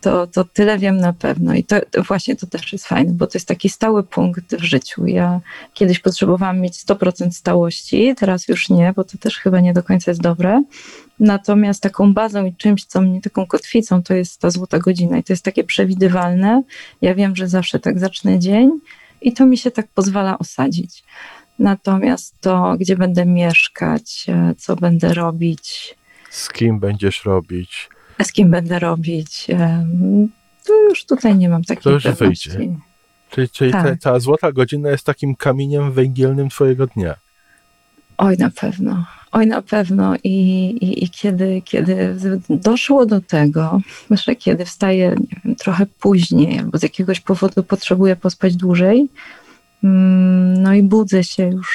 To, 0.01 0.27
to 0.27 0.45
tyle 0.45 0.79
wiem 0.79 0.97
na 0.97 1.13
pewno. 1.13 1.55
I 1.55 1.65
to, 1.65 1.77
to, 1.91 2.03
właśnie 2.03 2.37
to 2.37 2.47
też 2.47 2.73
jest 2.73 2.87
fajne, 2.87 3.13
bo 3.13 3.27
to 3.27 3.39
jest 3.39 3.49
taki 3.49 3.69
stały 3.69 4.03
punkt 4.03 4.57
w 4.57 4.63
życiu. 4.63 5.07
Ja 5.07 5.41
kiedyś 5.75 5.99
potrzebowałam 5.99 6.61
mieć 6.61 6.75
100% 6.75 7.31
stałości, 7.31 8.15
teraz 8.17 8.49
już 8.49 8.69
nie, 8.69 8.93
bo 8.97 9.05
to 9.05 9.19
też 9.19 9.39
chyba 9.39 9.61
nie 9.61 9.73
do 9.73 9.83
końca 9.83 10.11
jest 10.11 10.21
dobre. 10.21 10.63
Natomiast 11.21 11.83
taką 11.83 12.15
bazą 12.15 12.47
i 12.47 12.55
czymś, 12.55 12.85
co 12.85 13.01
mnie 13.01 13.21
taką 13.21 13.47
kotwicą, 13.47 14.03
to 14.03 14.15
jest 14.15 14.41
ta 14.41 14.51
złota 14.51 14.79
godzina 14.79 15.19
i 15.19 15.23
to 15.23 15.33
jest 15.33 15.45
takie 15.45 15.65
przewidywalne. 15.65 16.63
Ja 17.03 17.15
wiem, 17.15 17.37
że 17.37 17.49
zawsze 17.49 17.79
tak 17.79 17.99
zacznę 17.99 18.39
dzień 18.39 18.71
i 19.23 19.33
to 19.33 19.47
mi 19.47 19.59
się 19.59 19.71
tak 19.71 19.87
pozwala 19.89 20.39
osadzić. 20.39 21.05
Natomiast 21.61 22.35
to, 22.41 22.77
gdzie 22.81 22.97
będę 22.97 23.27
mieszkać, 23.27 24.27
e, 24.29 24.55
co 24.59 24.77
będę 24.77 25.15
robić. 25.15 25.95
Z 26.31 26.49
kim 26.49 26.81
będziesz 26.81 27.25
robić? 27.25 27.89
Z 28.23 28.33
kim 28.33 28.51
będę 28.51 28.79
robić. 28.79 29.47
To 30.67 30.83
już 30.89 31.05
tutaj 31.05 31.37
nie 31.37 31.49
mam 31.49 31.65
takiej 31.65 31.83
To 31.83 31.91
już 31.91 32.03
pewności. 32.03 32.51
wyjdzie. 32.51 32.77
Czyli, 33.31 33.49
czyli 33.49 33.73
tak. 33.73 33.85
ta, 33.85 33.97
ta 34.13 34.21
złota 34.21 34.53
godzina 34.53 34.91
jest 34.91 35.07
takim 35.07 35.37
kamieniem 35.37 35.93
węgielnym 35.93 36.49
twojego 36.49 36.87
dnia. 36.87 37.15
Oj, 38.19 38.37
na 38.39 38.51
pewno. 38.51 39.05
Oj, 39.33 39.47
na 39.47 39.63
pewno. 39.63 40.15
I, 40.25 40.65
i, 40.65 41.05
i 41.05 41.11
kiedy, 41.11 41.63
kiedy 41.65 42.17
doszło 42.51 43.07
do 43.07 43.21
tego, 43.21 43.81
że 44.11 44.37
kiedy 44.37 44.65
wstaję 44.65 45.15
wiem, 45.45 45.57
trochę 45.57 45.87
później 45.87 46.59
albo 46.59 46.79
z 46.79 46.83
jakiegoś 46.83 47.21
powodu 47.21 47.63
potrzebuję 47.63 48.17
pospać 48.17 48.57
dłużej, 48.57 49.09
no 49.83 50.75
i 50.75 50.83
budzę 50.83 51.25
się 51.25 51.47
już, 51.49 51.69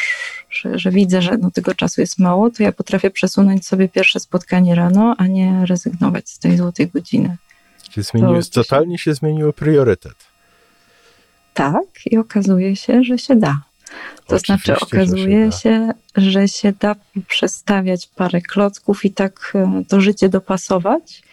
że, 0.49 0.79
że, 0.79 0.91
widzę, 0.91 1.21
że 1.21 1.37
no 1.37 1.51
tego 1.51 1.75
czasu 1.75 2.01
jest 2.01 2.19
mało, 2.19 2.49
to 2.49 2.63
ja 2.63 2.71
potrafię 2.71 3.11
przesunąć 3.11 3.67
sobie 3.67 3.89
pierwsze 3.89 4.19
spotkanie 4.19 4.75
rano, 4.75 5.15
a 5.17 5.27
nie 5.27 5.65
rezygnować 5.65 6.29
z 6.29 6.39
tej 6.39 6.57
złotej 6.57 6.87
godziny. 6.87 7.37
Się 7.89 8.03
to, 8.03 8.39
totalnie 8.53 8.97
się 8.97 9.13
zmienił 9.13 9.53
priorytet. 9.53 10.15
Tak, 11.53 11.85
i 12.05 12.17
okazuje 12.17 12.75
się, 12.75 13.03
że 13.03 13.17
się 13.17 13.35
da. 13.35 13.61
To 14.27 14.35
Oczywiście, 14.35 14.75
znaczy, 14.75 14.85
okazuje 14.85 15.51
się, 15.51 15.59
się, 15.59 15.91
że 16.15 16.47
się 16.47 16.73
da 16.79 16.95
przestawiać 17.27 18.07
parę 18.15 18.41
klocków 18.41 19.05
i 19.05 19.11
tak 19.11 19.51
e, 19.55 19.83
to 19.87 20.01
życie 20.01 20.29
dopasować. 20.29 21.23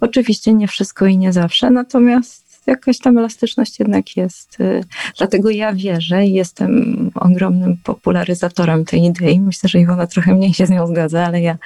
Oczywiście 0.00 0.52
nie 0.52 0.68
wszystko 0.68 1.06
i 1.06 1.16
nie 1.16 1.32
zawsze, 1.32 1.70
natomiast 1.70 2.39
jakaś 2.66 2.98
tam 2.98 3.18
elastyczność 3.18 3.78
jednak 3.78 4.16
jest. 4.16 4.60
Y, 4.60 4.84
dlatego 5.18 5.50
ja 5.50 5.72
wierzę 5.72 6.26
i 6.26 6.32
jestem 6.32 7.10
ogromnym 7.14 7.76
popularyzatorem 7.76 8.84
tej 8.84 9.04
idei. 9.04 9.40
Myślę, 9.40 9.68
że 9.68 9.78
Iwona 9.78 10.06
trochę 10.06 10.34
mniej 10.34 10.54
się 10.54 10.66
z 10.66 10.70
nią 10.70 10.86
zgadza, 10.86 11.26
ale 11.26 11.40
ja 11.40 11.58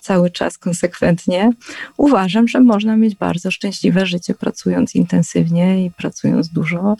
cały 0.00 0.30
czas 0.30 0.58
konsekwentnie 0.58 1.50
uważam, 1.96 2.48
że 2.48 2.60
można 2.60 2.96
mieć 2.96 3.14
bardzo 3.14 3.50
szczęśliwe 3.50 4.06
życie 4.06 4.34
pracując 4.34 4.94
intensywnie 4.94 5.84
i 5.84 5.90
pracując 5.90 6.48
dużo, 6.48 6.96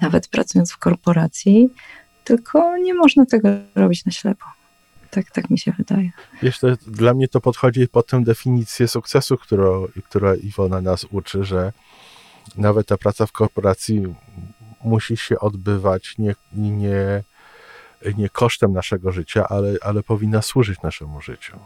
nawet 0.00 0.28
pracując 0.28 0.72
w 0.72 0.78
korporacji, 0.78 1.68
tylko 2.24 2.76
nie 2.76 2.94
można 2.94 3.26
tego 3.26 3.48
robić 3.74 4.04
na 4.04 4.12
ślepo. 4.12 4.44
Tak, 5.10 5.30
tak 5.30 5.50
mi 5.50 5.58
się 5.58 5.72
wydaje. 5.78 6.10
Jeszcze 6.42 6.76
dla 6.86 7.14
mnie 7.14 7.28
to 7.28 7.40
podchodzi 7.40 7.88
pod 7.88 8.06
tę 8.06 8.24
definicję 8.24 8.88
sukcesu, 8.88 9.36
którą, 9.36 9.86
która 10.04 10.34
Iwona 10.34 10.80
nas 10.80 11.06
uczy, 11.10 11.44
że 11.44 11.72
nawet 12.56 12.86
ta 12.86 12.96
praca 12.96 13.26
w 13.26 13.32
korporacji 13.32 14.14
musi 14.84 15.16
się 15.16 15.40
odbywać 15.40 16.18
nie, 16.18 16.34
nie, 16.52 17.22
nie 18.16 18.28
kosztem 18.28 18.72
naszego 18.72 19.12
życia, 19.12 19.48
ale, 19.48 19.74
ale 19.82 20.02
powinna 20.02 20.42
służyć 20.42 20.82
naszemu 20.82 21.20
życiu. 21.20 21.58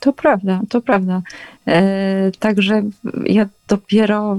To 0.00 0.12
prawda, 0.12 0.60
to 0.68 0.80
prawda. 0.80 1.22
E, 1.66 2.30
także 2.38 2.82
ja 3.24 3.46
dopiero 3.68 4.36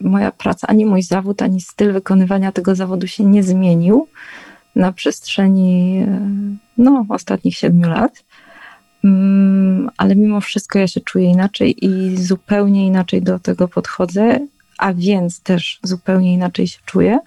moja 0.00 0.30
praca, 0.30 0.66
ani 0.66 0.86
mój 0.86 1.02
zawód, 1.02 1.42
ani 1.42 1.60
styl 1.60 1.92
wykonywania 1.92 2.52
tego 2.52 2.74
zawodu 2.74 3.06
się 3.06 3.24
nie 3.24 3.42
zmienił 3.42 4.08
na 4.76 4.92
przestrzeni 4.92 5.98
e, 5.98 6.20
no, 6.78 7.06
ostatnich 7.08 7.56
siedmiu 7.56 7.88
lat. 7.88 8.24
Mm, 9.04 9.90
ale 9.96 10.16
mimo 10.16 10.40
wszystko 10.40 10.78
ja 10.78 10.86
się 10.86 11.00
czuję 11.00 11.30
inaczej 11.30 11.84
i 11.84 12.16
zupełnie 12.16 12.86
inaczej 12.86 13.22
do 13.22 13.38
tego 13.38 13.68
podchodzę 13.68 14.40
a 14.78 14.94
więc 14.94 15.40
też 15.40 15.80
zupełnie 15.82 16.34
inaczej 16.34 16.66
się 16.66 16.78
czuję, 16.84 17.18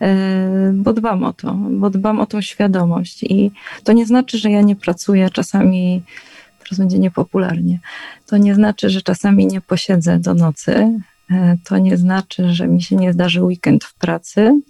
e, 0.00 0.72
bo 0.74 0.92
dbam 0.92 1.24
o 1.24 1.32
to, 1.32 1.54
bo 1.54 1.90
dbam 1.90 2.20
o 2.20 2.26
tą 2.26 2.40
świadomość. 2.40 3.22
I 3.22 3.50
to 3.84 3.92
nie 3.92 4.06
znaczy, 4.06 4.38
że 4.38 4.50
ja 4.50 4.62
nie 4.62 4.76
pracuję 4.76 5.30
czasami, 5.30 6.02
teraz 6.58 6.78
będzie 6.78 6.98
niepopularnie, 6.98 7.78
to 8.26 8.36
nie 8.36 8.54
znaczy, 8.54 8.90
że 8.90 9.02
czasami 9.02 9.46
nie 9.46 9.60
posiedzę 9.60 10.18
do 10.18 10.34
nocy, 10.34 11.00
e, 11.30 11.56
to 11.64 11.78
nie 11.78 11.96
znaczy, 11.96 12.54
że 12.54 12.68
mi 12.68 12.82
się 12.82 12.96
nie 12.96 13.12
zdarzy 13.12 13.42
weekend 13.42 13.84
w 13.84 13.94
pracy, 13.94 14.60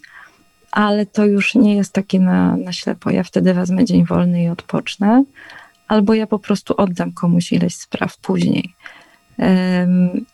ale 0.73 1.07
to 1.07 1.25
już 1.25 1.55
nie 1.55 1.77
jest 1.77 1.93
takie 1.93 2.21
na, 2.21 2.57
na 2.57 2.73
ślepo. 2.73 3.11
Ja 3.11 3.23
wtedy 3.23 3.55
wezmę 3.55 3.85
dzień 3.85 4.05
wolny 4.05 4.43
i 4.43 4.49
odpocznę, 4.49 5.25
albo 5.89 6.15
ja 6.15 6.27
po 6.27 6.39
prostu 6.39 6.75
oddam 6.77 7.13
komuś 7.13 7.53
ileś 7.53 7.75
spraw 7.77 8.17
później. 8.19 8.75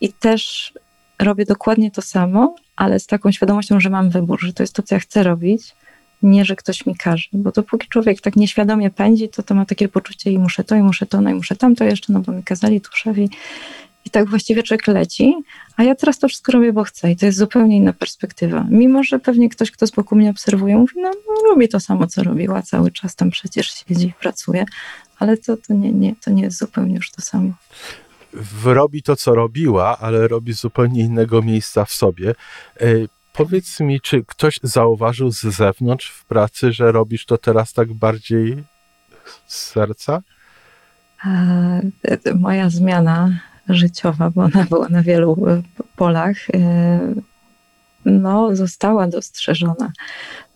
I 0.00 0.12
też 0.12 0.72
robię 1.20 1.44
dokładnie 1.44 1.90
to 1.90 2.02
samo, 2.02 2.54
ale 2.76 3.00
z 3.00 3.06
taką 3.06 3.32
świadomością, 3.32 3.80
że 3.80 3.90
mam 3.90 4.10
wybór, 4.10 4.40
że 4.40 4.52
to 4.52 4.62
jest 4.62 4.74
to, 4.74 4.82
co 4.82 4.94
ja 4.94 4.98
chcę 4.98 5.22
robić, 5.22 5.74
nie, 6.22 6.44
że 6.44 6.56
ktoś 6.56 6.86
mi 6.86 6.96
każe. 6.96 7.28
Bo 7.32 7.50
dopóki 7.50 7.88
człowiek 7.88 8.20
tak 8.20 8.36
nieświadomie 8.36 8.90
pędzi, 8.90 9.28
to 9.28 9.42
to 9.42 9.54
ma 9.54 9.64
takie 9.64 9.88
poczucie 9.88 10.30
i 10.30 10.38
muszę 10.38 10.64
to, 10.64 10.76
i 10.76 10.82
muszę 10.82 11.06
to, 11.06 11.20
no 11.20 11.30
i 11.30 11.34
muszę 11.34 11.56
tamto 11.56 11.84
jeszcze, 11.84 12.12
no 12.12 12.20
bo 12.20 12.32
mi 12.32 12.42
kazali 12.42 12.80
tu 12.80 12.90
szefi. 12.92 13.28
I 14.04 14.10
tak 14.10 14.28
właściwie 14.28 14.62
człowiek 14.62 14.86
leci, 14.86 15.34
a 15.76 15.82
ja 15.82 15.94
teraz 15.94 16.18
to 16.18 16.28
wszystko 16.28 16.52
robię, 16.52 16.72
bo 16.72 16.84
chcę. 16.84 17.10
I 17.10 17.16
to 17.16 17.26
jest 17.26 17.38
zupełnie 17.38 17.76
inna 17.76 17.92
perspektywa. 17.92 18.66
Mimo, 18.70 19.02
że 19.04 19.18
pewnie 19.18 19.48
ktoś, 19.48 19.70
kto 19.70 19.86
z 19.86 19.90
boku 19.90 20.16
mnie 20.16 20.30
obserwuje, 20.30 20.76
mówi, 20.76 20.94
no, 20.96 21.10
no 21.10 21.50
robi 21.50 21.68
to 21.68 21.80
samo, 21.80 22.06
co 22.06 22.22
robiła, 22.22 22.62
cały 22.62 22.90
czas 22.90 23.16
tam 23.16 23.30
przecież 23.30 23.74
siedzi 23.88 24.12
pracuje, 24.20 24.64
ale 25.18 25.36
to, 25.36 25.56
to, 25.56 25.74
nie, 25.74 25.92
nie, 25.92 26.14
to 26.24 26.30
nie 26.30 26.42
jest 26.42 26.58
zupełnie 26.58 26.94
już 26.94 27.10
to 27.10 27.22
samo 27.22 27.52
robi 28.64 29.02
to, 29.02 29.16
co 29.16 29.34
robiła, 29.34 29.99
ale 29.99 30.28
robi 30.28 30.52
zupełnie 30.52 31.00
innego 31.00 31.42
miejsca 31.42 31.84
w 31.84 31.92
sobie. 31.92 32.30
E, 32.80 32.87
powiedz 33.32 33.80
mi, 33.80 34.00
czy 34.00 34.25
ktoś 34.25 34.60
zauważył 34.62 35.30
z 35.30 35.40
zewnątrz 35.40 36.10
w 36.10 36.25
pracy, 36.25 36.72
że 36.72 36.92
robisz 36.92 37.26
to 37.26 37.38
teraz 37.38 37.72
tak 37.72 37.92
bardziej 37.92 38.64
z 39.46 39.64
serca? 39.64 40.22
E, 41.26 41.80
moja 42.34 42.70
zmiana 42.70 43.40
życiowa, 43.68 44.30
bo 44.30 44.42
ona 44.42 44.64
była 44.70 44.88
na 44.88 45.02
wielu 45.02 45.46
e, 45.49 45.62
polach, 45.96 46.37
no, 48.04 48.56
została 48.56 49.06
dostrzeżona. 49.06 49.92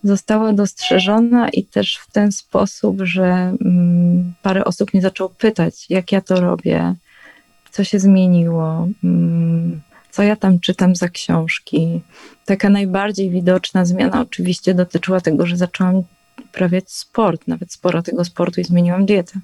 Została 0.03 0.53
dostrzeżona 0.53 1.49
i 1.49 1.63
też 1.63 1.97
w 1.97 2.11
ten 2.11 2.31
sposób, 2.31 3.01
że 3.01 3.23
mm, 3.61 4.33
parę 4.41 4.65
osób 4.65 4.93
mnie 4.93 5.01
zaczęło 5.01 5.29
pytać, 5.29 5.89
jak 5.89 6.11
ja 6.11 6.21
to 6.21 6.41
robię, 6.41 6.95
co 7.75 7.83
się 7.83 7.99
zmieniło, 7.99 8.87
mm, 9.03 9.81
co 10.11 10.23
ja 10.23 10.35
tam 10.35 10.59
czytam 10.59 10.95
za 10.95 11.09
książki. 11.09 12.01
Taka 12.45 12.69
najbardziej 12.69 13.29
widoczna 13.29 13.85
zmiana 13.85 14.21
oczywiście 14.21 14.73
dotyczyła 14.73 15.21
tego, 15.21 15.45
że 15.45 15.57
zaczęłam 15.57 16.03
uprawiać 16.45 16.91
sport, 16.91 17.47
nawet 17.47 17.73
sporo 17.73 18.01
tego 18.01 18.25
sportu 18.25 18.61
i 18.61 18.63
zmieniłam 18.63 19.05
dietę. 19.05 19.39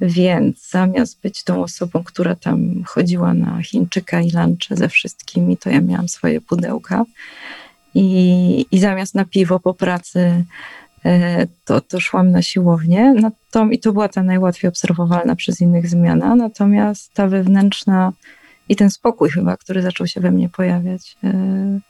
Więc 0.00 0.70
zamiast 0.70 1.20
być 1.20 1.44
tą 1.44 1.62
osobą, 1.62 2.04
która 2.04 2.34
tam 2.34 2.84
chodziła 2.86 3.34
na 3.34 3.62
Chińczyka 3.62 4.20
i 4.20 4.30
lunche 4.30 4.76
ze 4.76 4.88
wszystkimi, 4.88 5.56
to 5.56 5.70
ja 5.70 5.80
miałam 5.80 6.08
swoje 6.08 6.40
pudełka. 6.40 7.04
I, 7.94 8.66
i 8.70 8.78
zamiast 8.78 9.14
na 9.14 9.24
piwo 9.24 9.60
po 9.60 9.74
pracy 9.74 10.44
to, 11.64 11.80
to 11.80 12.00
szłam 12.00 12.30
na 12.30 12.42
siłownię. 12.42 13.14
No 13.14 13.30
I 13.70 13.78
to 13.78 13.92
była 13.92 14.08
ta 14.08 14.22
najłatwiej 14.22 14.68
obserwowalna 14.68 15.36
przez 15.36 15.60
innych 15.60 15.88
zmiana. 15.88 16.34
Natomiast 16.34 17.14
ta 17.14 17.28
wewnętrzna 17.28 18.12
i 18.68 18.76
ten 18.76 18.90
spokój 18.90 19.30
chyba, 19.30 19.56
który 19.56 19.82
zaczął 19.82 20.06
się 20.06 20.20
we 20.20 20.30
mnie 20.30 20.48
pojawiać, 20.48 21.16
e, 21.24 21.80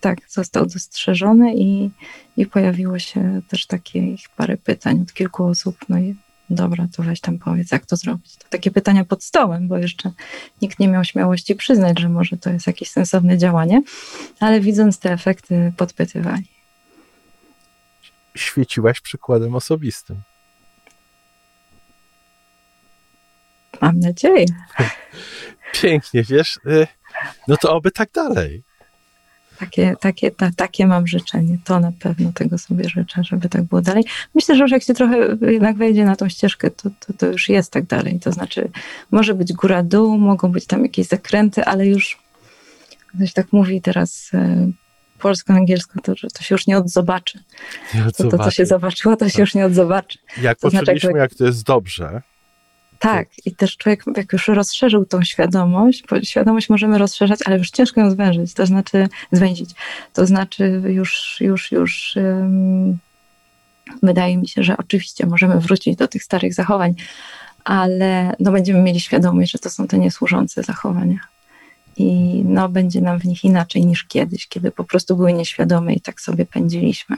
tak, 0.00 0.18
został 0.28 0.66
dostrzeżony 0.66 1.54
i, 1.54 1.90
i 2.36 2.46
pojawiło 2.46 2.98
się 2.98 3.40
też 3.48 3.66
takich 3.66 4.28
parę 4.36 4.56
pytań 4.56 5.00
od 5.02 5.12
kilku 5.12 5.44
osób. 5.44 5.76
No 5.88 5.98
i 5.98 6.14
dobra, 6.50 6.88
to 6.96 7.02
weź 7.02 7.20
tam 7.20 7.38
powiedz, 7.38 7.72
jak 7.72 7.86
to 7.86 7.96
zrobić. 7.96 8.36
To 8.36 8.44
takie 8.50 8.70
pytania 8.70 9.04
pod 9.04 9.24
stołem, 9.24 9.68
bo 9.68 9.78
jeszcze 9.78 10.10
nikt 10.62 10.78
nie 10.78 10.88
miał 10.88 11.04
śmiałości 11.04 11.54
przyznać, 11.54 12.00
że 12.00 12.08
może 12.08 12.36
to 12.36 12.50
jest 12.50 12.66
jakieś 12.66 12.90
sensowne 12.90 13.38
działanie, 13.38 13.82
ale 14.40 14.60
widząc 14.60 14.98
te 14.98 15.12
efekty, 15.12 15.72
podpytywali. 15.76 16.53
Świeciłaś 18.36 19.00
przykładem 19.00 19.54
osobistym. 19.54 20.22
Mam 23.80 24.00
nadzieję. 24.00 24.46
Pięknie, 25.82 26.22
wiesz? 26.22 26.58
Y, 26.66 26.86
no 27.48 27.56
to 27.56 27.74
oby 27.74 27.90
tak 27.90 28.12
dalej. 28.12 28.62
Takie, 29.58 29.96
takie, 30.00 30.30
ta, 30.30 30.50
takie 30.56 30.86
mam 30.86 31.06
życzenie. 31.06 31.58
To 31.64 31.80
na 31.80 31.92
pewno 32.00 32.32
tego 32.32 32.58
sobie 32.58 32.88
życzę, 32.88 33.24
żeby 33.24 33.48
tak 33.48 33.62
było 33.62 33.82
dalej. 33.82 34.04
Myślę, 34.34 34.56
że 34.56 34.62
już 34.62 34.70
jak 34.72 34.82
się 34.82 34.94
trochę 34.94 35.16
jednak 35.40 35.76
wejdzie 35.76 36.04
na 36.04 36.16
tą 36.16 36.28
ścieżkę, 36.28 36.70
to, 36.70 36.90
to, 37.00 37.12
to 37.12 37.26
już 37.26 37.48
jest 37.48 37.72
tak 37.72 37.86
dalej. 37.86 38.20
To 38.20 38.32
znaczy, 38.32 38.70
może 39.10 39.34
być 39.34 39.52
góra-dół, 39.52 40.18
mogą 40.18 40.52
być 40.52 40.66
tam 40.66 40.82
jakieś 40.82 41.06
zakręty, 41.06 41.64
ale 41.64 41.86
już 41.86 42.18
ktoś 43.06 43.32
tak 43.32 43.52
mówi 43.52 43.80
teraz 43.80 44.30
e, 44.34 44.70
polsko-angielsko, 45.24 46.00
to, 46.00 46.12
to 46.34 46.42
się 46.42 46.54
już 46.54 46.66
nie 46.66 46.78
odzobaczy. 46.78 47.38
Nie 47.94 48.02
to, 48.12 48.28
to, 48.28 48.44
co 48.44 48.50
się 48.50 48.66
zobaczyło, 48.66 49.16
to 49.16 49.28
się 49.28 49.32
tak. 49.32 49.38
już 49.38 49.54
nie 49.54 49.66
odzobaczy. 49.66 50.18
Jak 50.42 50.58
to 50.58 50.70
poczuliśmy, 50.70 51.10
znaczy, 51.10 51.18
jak, 51.18 51.34
to 51.34 51.44
jest 51.44 51.62
dobrze, 51.62 52.22
tak, 52.98 53.28
i 53.46 53.54
też 53.54 53.76
człowiek, 53.76 54.04
jak 54.16 54.32
już 54.32 54.48
rozszerzył 54.48 55.04
tą 55.04 55.22
świadomość, 55.22 56.04
bo 56.10 56.22
świadomość 56.22 56.68
możemy 56.68 56.98
rozszerzać, 56.98 57.40
ale 57.44 57.58
już 57.58 57.70
ciężko 57.70 58.00
ją 58.00 58.10
zwężyć, 58.10 58.54
to 58.54 58.66
znaczy 58.66 59.08
zwęzić. 59.32 59.70
To 60.12 60.26
znaczy 60.26 60.82
już, 60.86 61.36
już, 61.40 61.72
już 61.72 62.16
um, 62.16 62.98
wydaje 64.02 64.36
mi 64.36 64.48
się, 64.48 64.62
że 64.62 64.76
oczywiście 64.76 65.26
możemy 65.26 65.60
wrócić 65.60 65.96
do 65.96 66.08
tych 66.08 66.22
starych 66.22 66.54
zachowań, 66.54 66.94
ale 67.64 68.36
no, 68.40 68.52
będziemy 68.52 68.82
mieli 68.82 69.00
świadomość, 69.00 69.52
że 69.52 69.58
to 69.58 69.70
są 69.70 69.86
te 69.86 69.98
niesłużące 69.98 70.62
zachowania. 70.62 71.33
I 71.96 72.42
no, 72.44 72.68
będzie 72.68 73.00
nam 73.00 73.20
w 73.20 73.24
nich 73.24 73.44
inaczej 73.44 73.86
niż 73.86 74.04
kiedyś, 74.04 74.46
kiedy 74.46 74.70
po 74.70 74.84
prostu 74.84 75.16
były 75.16 75.32
nieświadome 75.32 75.94
i 75.94 76.00
tak 76.00 76.20
sobie 76.20 76.46
pędziliśmy. 76.46 77.16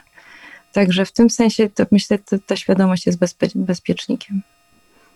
Także 0.72 1.04
w 1.06 1.12
tym 1.12 1.30
sensie 1.30 1.70
to 1.70 1.86
myślę, 1.92 2.18
że 2.32 2.38
ta 2.38 2.56
świadomość 2.56 3.06
jest 3.06 3.18
bezpie 3.18 3.48
bezpiecznikiem. 3.54 4.42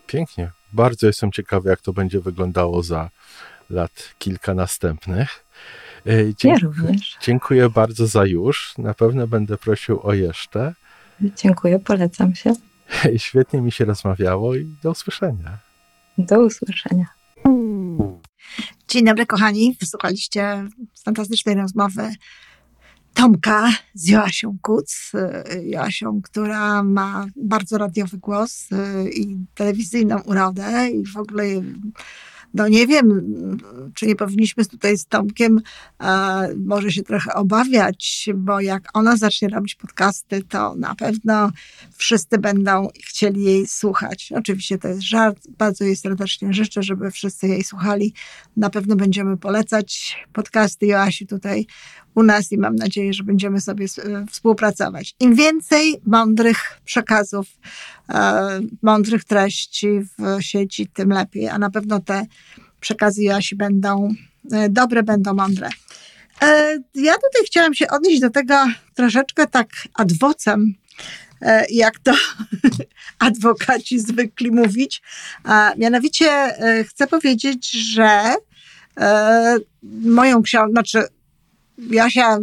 Pięknie. 0.07 0.51
Bardzo 0.73 1.07
jestem 1.07 1.31
ciekawy, 1.31 1.69
jak 1.69 1.81
to 1.81 1.93
będzie 1.93 2.19
wyglądało 2.19 2.83
za 2.83 3.09
lat 3.69 4.13
kilka 4.19 4.53
następnych. 4.53 5.45
E, 6.05 6.33
Dzie 6.35 6.49
ja 6.49 6.55
również. 6.57 7.17
Dziękuję 7.21 7.69
bardzo 7.69 8.07
za 8.07 8.25
już. 8.25 8.77
Na 8.77 8.93
pewno 8.93 9.27
będę 9.27 9.57
prosił 9.57 9.99
o 10.03 10.13
jeszcze. 10.13 10.73
Dziękuję, 11.21 11.79
polecam 11.79 12.35
się. 12.35 12.53
Świetnie 13.17 13.61
mi 13.61 13.71
się 13.71 13.85
rozmawiało 13.85 14.55
i 14.55 14.75
do 14.83 14.91
usłyszenia. 14.91 15.57
Do 16.17 16.39
usłyszenia. 16.39 17.05
Dzień 18.91 19.05
dobry, 19.05 19.25
kochani. 19.25 19.77
Wysłuchaliście 19.79 20.67
fantastycznej 21.05 21.55
rozmowy 21.55 22.15
Tomka 23.13 23.69
z 23.93 24.07
Joasią 24.07 24.57
Kuc. 24.61 25.11
Joasią, 25.63 26.21
która 26.21 26.83
ma 26.83 27.27
bardzo 27.35 27.77
radiowy 27.77 28.17
głos 28.17 28.67
i 29.13 29.37
telewizyjną 29.55 30.21
urodę 30.21 30.89
i 30.89 31.05
w 31.05 31.17
ogóle 31.17 31.43
no 32.53 32.67
nie 32.67 32.87
wiem, 32.87 33.07
czy 33.93 34.07
nie 34.07 34.15
powinniśmy 34.15 34.65
tutaj 34.65 34.97
z 34.97 35.05
Tomkiem 35.05 35.61
e, 36.03 36.47
może 36.65 36.91
się 36.91 37.03
trochę 37.03 37.33
obawiać, 37.33 38.29
bo 38.35 38.61
jak 38.61 38.89
ona 38.93 39.17
zacznie 39.17 39.49
robić 39.49 39.75
podcasty, 39.75 40.43
to 40.43 40.75
na 40.75 40.95
pewno 40.95 41.51
wszyscy 41.97 42.37
będą 42.37 42.87
chcieli 43.05 43.43
jej 43.43 43.67
słuchać. 43.67 44.33
Oczywiście 44.35 44.77
to 44.77 44.87
jest 44.87 45.01
żart, 45.01 45.47
bardzo 45.57 45.83
jej 45.83 45.95
serdecznie 45.95 46.53
życzę, 46.53 46.83
żeby 46.83 47.11
wszyscy 47.11 47.47
jej 47.47 47.63
słuchali. 47.63 48.13
Na 48.57 48.69
pewno 48.69 48.95
będziemy 48.95 49.37
polecać 49.37 50.17
podcasty 50.33 50.85
Joasi 50.85 51.27
tutaj 51.27 51.67
u 52.15 52.23
nas 52.23 52.51
i 52.51 52.57
mam 52.57 52.75
nadzieję, 52.75 53.13
że 53.13 53.23
będziemy 53.23 53.61
sobie 53.61 53.85
e, 53.85 54.25
współpracować. 54.31 55.15
Im 55.19 55.35
więcej 55.35 56.01
mądrych 56.05 56.57
przekazów, 56.85 57.47
e, 58.09 58.59
mądrych 58.81 59.23
treści 59.23 59.87
w 60.17 60.43
sieci, 60.43 60.87
tym 60.87 61.09
lepiej, 61.09 61.47
a 61.47 61.57
na 61.57 61.69
pewno 61.69 61.99
te 61.99 62.25
przekazy 62.79 63.23
Joasi 63.23 63.55
będą 63.55 64.13
e, 64.51 64.69
dobre, 64.69 65.03
będą 65.03 65.33
mądre. 65.33 65.69
Ja 66.95 67.13
tutaj 67.13 67.45
chciałam 67.45 67.73
się 67.73 67.87
odnieść 67.87 68.21
do 68.21 68.29
tego 68.29 68.55
troszeczkę 68.95 69.47
tak 69.47 69.69
adwocem, 69.93 70.73
jak 71.69 71.99
to 71.99 72.11
adwokaci 73.19 73.99
zwykli 73.99 74.51
mówić. 74.51 75.01
Mianowicie 75.77 76.55
chcę 76.87 77.07
powiedzieć, 77.07 77.71
że 77.71 78.35
moją 80.03 80.41
książkę, 80.41 80.71
znaczy 80.71 81.03
Jasia 81.89 82.37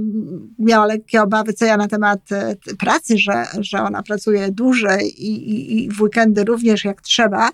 miała 0.59 0.87
lekkie 0.87 1.23
obawy, 1.23 1.53
co 1.53 1.65
ja 1.65 1.77
na 1.77 1.89
temat 1.89 2.33
e, 2.33 2.57
pracy, 2.79 3.19
że, 3.19 3.47
że 3.61 3.83
ona 3.83 4.03
pracuje 4.03 4.51
dłużej 4.51 5.25
i, 5.25 5.51
i, 5.51 5.85
i 5.85 5.91
w 5.91 6.01
weekendy 6.03 6.45
również 6.45 6.85
jak 6.85 7.03
trzeba. 7.03 7.51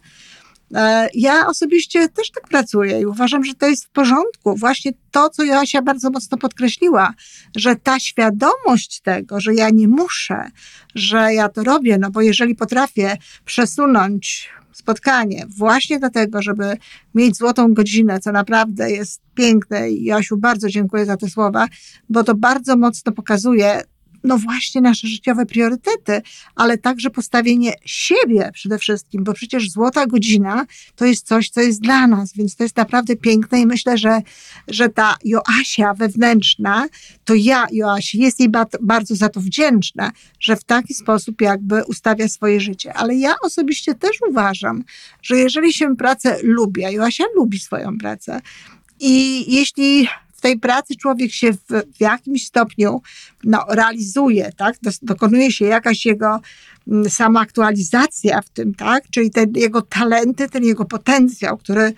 E, 0.74 1.08
ja 1.14 1.46
osobiście 1.46 2.08
też 2.08 2.30
tak 2.30 2.48
pracuję 2.48 3.00
i 3.00 3.06
uważam, 3.06 3.44
że 3.44 3.54
to 3.54 3.66
jest 3.66 3.84
w 3.84 3.90
porządku. 3.90 4.56
Właśnie 4.56 4.92
to, 5.10 5.30
co 5.30 5.44
Joasia 5.44 5.82
bardzo 5.82 6.10
mocno 6.10 6.38
podkreśliła, 6.38 7.14
że 7.56 7.76
ta 7.76 8.00
świadomość 8.00 9.00
tego, 9.00 9.40
że 9.40 9.54
ja 9.54 9.70
nie 9.70 9.88
muszę, 9.88 10.50
że 10.94 11.34
ja 11.34 11.48
to 11.48 11.64
robię, 11.64 11.98
no 11.98 12.10
bo 12.10 12.20
jeżeli 12.20 12.54
potrafię 12.54 13.16
przesunąć 13.44 14.50
spotkanie 14.74 15.46
właśnie 15.56 15.98
dlatego, 15.98 16.42
żeby 16.42 16.76
mieć 17.14 17.36
złotą 17.36 17.74
godzinę, 17.74 18.20
co 18.20 18.32
naprawdę 18.32 18.90
jest 18.90 19.20
piękne. 19.34 19.90
I 19.90 20.04
Jasiu 20.04 20.36
bardzo 20.36 20.68
dziękuję 20.68 21.06
za 21.06 21.16
te 21.16 21.28
słowa, 21.28 21.66
bo 22.08 22.24
to 22.24 22.34
bardzo 22.34 22.76
mocno 22.76 23.12
pokazuje 23.12 23.82
no 24.24 24.38
właśnie 24.38 24.80
nasze 24.80 25.08
życiowe 25.08 25.46
priorytety, 25.46 26.22
ale 26.54 26.78
także 26.78 27.10
postawienie 27.10 27.72
siebie 27.84 28.50
przede 28.54 28.78
wszystkim, 28.78 29.24
bo 29.24 29.32
przecież 29.32 29.70
złota 29.70 30.06
godzina 30.06 30.66
to 30.96 31.04
jest 31.04 31.26
coś, 31.26 31.50
co 31.50 31.60
jest 31.60 31.80
dla 31.80 32.06
nas, 32.06 32.32
więc 32.32 32.56
to 32.56 32.62
jest 32.62 32.76
naprawdę 32.76 33.16
piękne 33.16 33.60
i 33.60 33.66
myślę, 33.66 33.98
że, 33.98 34.20
że 34.68 34.88
ta 34.88 35.16
Joasia 35.24 35.94
wewnętrzna, 35.94 36.88
to 37.24 37.34
ja, 37.34 37.66
Joasi, 37.72 38.18
jest 38.18 38.40
jej 38.40 38.48
bardzo 38.80 39.16
za 39.16 39.28
to 39.28 39.40
wdzięczna, 39.40 40.12
że 40.40 40.56
w 40.56 40.64
taki 40.64 40.94
sposób 40.94 41.40
jakby 41.40 41.84
ustawia 41.84 42.28
swoje 42.28 42.60
życie. 42.60 42.94
Ale 42.94 43.14
ja 43.14 43.34
osobiście 43.42 43.94
też 43.94 44.16
uważam, 44.30 44.84
że 45.22 45.36
jeżeli 45.36 45.72
się 45.72 45.96
pracę 45.96 46.38
lubi, 46.42 46.84
a 46.84 46.90
Joasia 46.90 47.24
lubi 47.36 47.58
swoją 47.58 47.98
pracę, 47.98 48.40
i 49.00 49.44
jeśli 49.54 50.08
tej 50.44 50.58
pracy 50.58 50.96
człowiek 50.96 51.32
się 51.32 51.52
w, 51.52 51.58
w 51.96 52.00
jakimś 52.00 52.46
stopniu 52.46 53.02
no, 53.44 53.64
realizuje, 53.68 54.52
tak? 54.56 54.76
dokonuje 55.02 55.52
się 55.52 55.64
jakaś 55.64 56.06
jego 56.06 56.40
mm, 56.88 57.10
samoaktualizacja 57.10 58.40
w 58.40 58.48
tym, 58.48 58.74
tak? 58.74 59.04
Czyli 59.10 59.30
te 59.30 59.46
jego 59.54 59.82
talenty, 59.82 60.48
ten 60.48 60.64
jego 60.64 60.84
potencjał, 60.84 61.56
który 61.58 61.92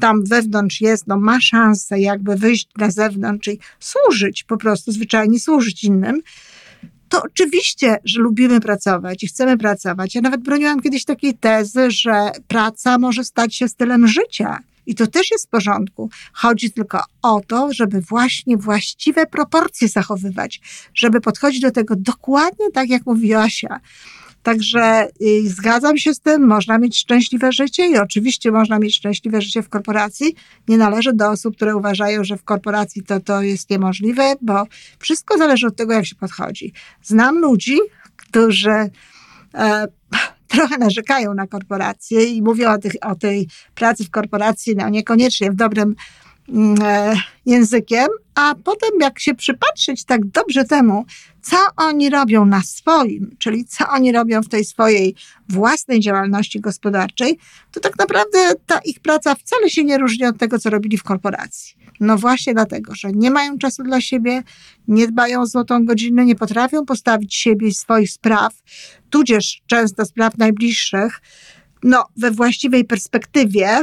tam 0.00 0.24
wewnątrz 0.24 0.80
jest, 0.80 1.06
no 1.06 1.16
ma 1.16 1.40
szansę 1.40 2.00
jakby 2.00 2.36
wyjść 2.36 2.68
na 2.78 2.90
zewnątrz 2.90 3.48
i 3.48 3.58
służyć, 3.80 4.44
po 4.44 4.56
prostu 4.56 4.92
zwyczajnie 4.92 5.40
służyć 5.40 5.84
innym, 5.84 6.22
to 7.08 7.22
oczywiście, 7.22 7.98
że 8.04 8.20
lubimy 8.20 8.60
pracować 8.60 9.22
i 9.22 9.26
chcemy 9.26 9.58
pracować. 9.58 10.14
Ja 10.14 10.20
nawet 10.20 10.40
broniłam 10.40 10.80
kiedyś 10.80 11.04
takiej 11.04 11.34
tezy, 11.34 11.90
że 11.90 12.30
praca 12.48 12.98
może 12.98 13.24
stać 13.24 13.56
się 13.56 13.68
stylem 13.68 14.08
życia. 14.08 14.58
I 14.86 14.94
to 14.94 15.06
też 15.06 15.30
jest 15.30 15.46
w 15.46 15.50
porządku. 15.50 16.10
Chodzi 16.32 16.72
tylko 16.72 17.02
o 17.22 17.40
to, 17.46 17.72
żeby 17.72 18.00
właśnie 18.00 18.56
właściwe 18.56 19.26
proporcje 19.26 19.88
zachowywać, 19.88 20.60
żeby 20.94 21.20
podchodzić 21.20 21.60
do 21.60 21.70
tego 21.70 21.94
dokładnie 21.96 22.70
tak, 22.72 22.88
jak 22.88 23.06
mówi 23.06 23.34
Asia. 23.34 23.80
Także 24.42 25.08
y, 25.22 25.48
zgadzam 25.48 25.98
się 25.98 26.14
z 26.14 26.20
tym, 26.20 26.46
można 26.46 26.78
mieć 26.78 26.98
szczęśliwe 26.98 27.52
życie 27.52 27.86
i 27.86 27.98
oczywiście 27.98 28.50
można 28.50 28.78
mieć 28.78 28.96
szczęśliwe 28.96 29.42
życie 29.42 29.62
w 29.62 29.68
korporacji. 29.68 30.34
Nie 30.68 30.78
należy 30.78 31.12
do 31.12 31.30
osób, 31.30 31.56
które 31.56 31.76
uważają, 31.76 32.24
że 32.24 32.36
w 32.36 32.44
korporacji 32.44 33.02
to, 33.02 33.20
to 33.20 33.42
jest 33.42 33.70
niemożliwe, 33.70 34.34
bo 34.42 34.64
wszystko 34.98 35.38
zależy 35.38 35.66
od 35.66 35.76
tego, 35.76 35.92
jak 35.92 36.06
się 36.06 36.14
podchodzi. 36.14 36.72
Znam 37.02 37.38
ludzi, 37.38 37.78
którzy 38.16 38.90
e, 39.54 39.86
trochę 40.50 40.78
narzekają 40.78 41.34
na 41.34 41.46
korporacje 41.46 42.24
i 42.24 42.42
mówią 42.42 42.72
o, 42.72 42.78
tych, 42.78 42.92
o 43.02 43.14
tej 43.14 43.48
pracy 43.74 44.04
w 44.04 44.10
korporacji, 44.10 44.76
no 44.76 44.88
niekoniecznie 44.88 45.50
w 45.50 45.54
dobrym 45.54 45.94
mm, 46.48 46.76
e, 46.82 47.14
językiem, 47.46 48.08
a 48.34 48.54
potem 48.64 48.90
jak 49.00 49.20
się 49.20 49.34
przypatrzyć 49.34 50.04
tak 50.04 50.26
dobrze 50.26 50.64
temu, 50.64 51.04
co 51.42 51.56
oni 51.76 52.10
robią 52.10 52.46
na 52.46 52.62
swoim, 52.62 53.36
czyli 53.38 53.64
co 53.64 53.88
oni 53.88 54.12
robią 54.12 54.42
w 54.42 54.48
tej 54.48 54.64
swojej 54.64 55.14
własnej 55.48 56.00
działalności 56.00 56.60
gospodarczej, 56.60 57.38
to 57.70 57.80
tak 57.80 57.98
naprawdę 57.98 58.38
ta 58.66 58.78
ich 58.78 59.00
praca 59.00 59.34
wcale 59.34 59.70
się 59.70 59.84
nie 59.84 59.98
różni 59.98 60.26
od 60.26 60.38
tego, 60.38 60.58
co 60.58 60.70
robili 60.70 60.98
w 60.98 61.02
korporacji. 61.02 61.74
No 62.00 62.18
właśnie 62.18 62.54
dlatego, 62.54 62.94
że 62.94 63.12
nie 63.12 63.30
mają 63.30 63.58
czasu 63.58 63.82
dla 63.82 64.00
siebie, 64.00 64.42
nie 64.88 65.08
dbają 65.08 65.40
o 65.40 65.46
złotą 65.46 65.84
godzinę, 65.84 66.24
nie 66.24 66.36
potrafią 66.36 66.86
postawić 66.86 67.34
siebie 67.34 67.68
i 67.68 67.74
swoich 67.74 68.10
spraw, 68.10 68.54
tudzież 69.10 69.62
często 69.66 70.04
spraw 70.04 70.38
najbliższych, 70.38 71.20
no, 71.82 72.06
we 72.16 72.30
właściwej 72.30 72.84
perspektywie 72.84 73.82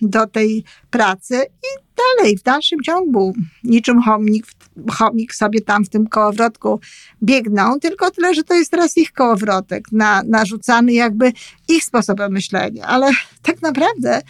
do 0.00 0.26
tej 0.26 0.64
pracy 0.90 1.42
i 1.44 1.85
dalej, 2.18 2.38
w 2.38 2.42
dalszym 2.42 2.82
ciągu, 2.82 3.34
niczym 3.64 4.02
chomik, 4.02 4.46
chomik 4.90 5.34
sobie 5.34 5.60
tam 5.60 5.84
w 5.84 5.88
tym 5.88 6.06
kołowrotku 6.06 6.80
biegną, 7.22 7.80
tylko 7.80 8.10
tyle, 8.10 8.34
że 8.34 8.42
to 8.44 8.54
jest 8.54 8.70
teraz 8.70 8.96
ich 8.96 9.12
kołowrotek, 9.12 9.92
na, 9.92 10.22
narzucany 10.22 10.92
jakby 10.92 11.32
ich 11.68 11.84
sposobem 11.84 12.32
myślenia, 12.32 12.84
ale 12.84 13.10
tak 13.42 13.62
naprawdę 13.62 14.22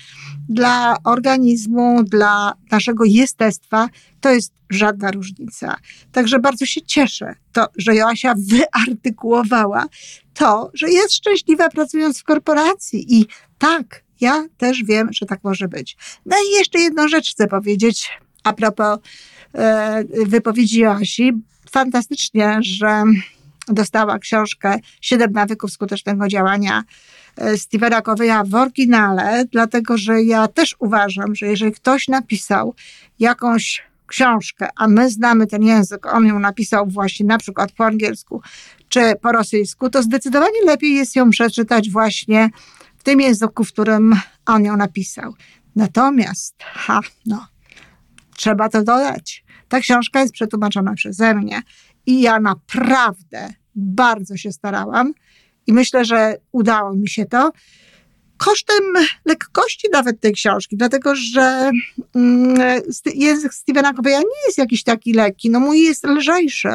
dla 0.48 0.96
organizmu, 1.04 2.02
dla 2.02 2.52
naszego 2.70 3.04
jestestwa 3.04 3.88
to 4.20 4.30
jest 4.30 4.52
żadna 4.70 5.10
różnica. 5.10 5.76
Także 6.12 6.38
bardzo 6.38 6.66
się 6.66 6.82
cieszę, 6.82 7.34
to, 7.52 7.66
że 7.76 7.94
Joasia 7.94 8.34
wyartykułowała 8.36 9.86
to, 10.34 10.70
że 10.74 10.90
jest 10.90 11.14
szczęśliwa 11.14 11.68
pracując 11.68 12.20
w 12.20 12.24
korporacji 12.24 13.18
i 13.20 13.26
tak, 13.58 14.05
ja 14.20 14.44
też 14.58 14.84
wiem, 14.84 15.08
że 15.12 15.26
tak 15.26 15.44
może 15.44 15.68
być. 15.68 15.96
No 16.26 16.36
i 16.36 16.54
jeszcze 16.58 16.78
jedną 16.78 17.08
rzecz 17.08 17.32
chcę 17.32 17.46
powiedzieć 17.46 18.10
a 18.44 18.52
propos 18.52 18.98
e, 19.54 20.04
wypowiedzi 20.26 20.80
Joasi. 20.80 21.32
Fantastycznie, 21.70 22.58
że 22.60 23.04
dostała 23.68 24.18
książkę 24.18 24.78
Siedem 25.00 25.32
nawyków 25.32 25.72
skutecznego 25.72 26.28
działania 26.28 26.84
e, 27.36 27.56
Stevena 27.56 28.02
Coveya 28.02 28.44
w 28.46 28.54
oryginale, 28.54 29.44
dlatego 29.52 29.98
że 29.98 30.22
ja 30.22 30.48
też 30.48 30.76
uważam, 30.78 31.34
że 31.34 31.46
jeżeli 31.46 31.72
ktoś 31.72 32.08
napisał 32.08 32.74
jakąś 33.18 33.82
książkę, 34.06 34.68
a 34.76 34.88
my 34.88 35.10
znamy 35.10 35.46
ten 35.46 35.62
język, 35.62 36.06
on 36.06 36.26
ją 36.26 36.38
napisał 36.38 36.86
właśnie 36.86 37.26
na 37.26 37.38
przykład 37.38 37.72
po 37.72 37.84
angielsku 37.84 38.42
czy 38.88 39.00
po 39.22 39.32
rosyjsku, 39.32 39.90
to 39.90 40.02
zdecydowanie 40.02 40.62
lepiej 40.64 40.94
jest 40.94 41.16
ją 41.16 41.30
przeczytać 41.30 41.90
właśnie 41.90 42.50
tym 43.06 43.20
języku, 43.20 43.64
w 43.64 43.72
którym 43.72 44.14
on 44.46 44.64
ją 44.64 44.76
napisał. 44.76 45.34
Natomiast, 45.76 46.54
ha, 46.62 47.00
no, 47.26 47.46
trzeba 48.36 48.68
to 48.68 48.82
dodać. 48.82 49.44
Ta 49.68 49.80
książka 49.80 50.20
jest 50.20 50.32
przetłumaczona 50.32 50.94
przeze 50.94 51.34
mnie 51.34 51.62
i 52.06 52.20
ja 52.20 52.40
naprawdę 52.40 53.48
bardzo 53.74 54.36
się 54.36 54.52
starałam 54.52 55.12
i 55.66 55.72
myślę, 55.72 56.04
że 56.04 56.36
udało 56.52 56.94
mi 56.94 57.08
się 57.08 57.26
to 57.26 57.52
kosztem 58.36 58.84
lekkości 59.24 59.88
nawet 59.92 60.20
tej 60.20 60.32
książki, 60.32 60.76
dlatego 60.76 61.14
że 61.14 61.70
mm, 62.14 62.82
język 63.14 63.54
Stevena 63.54 63.94
Coveya 63.94 64.18
nie 64.18 64.46
jest 64.46 64.58
jakiś 64.58 64.82
taki 64.82 65.12
lekki, 65.12 65.50
no 65.50 65.60
mój 65.60 65.82
jest 65.82 66.04
lżejszy, 66.04 66.68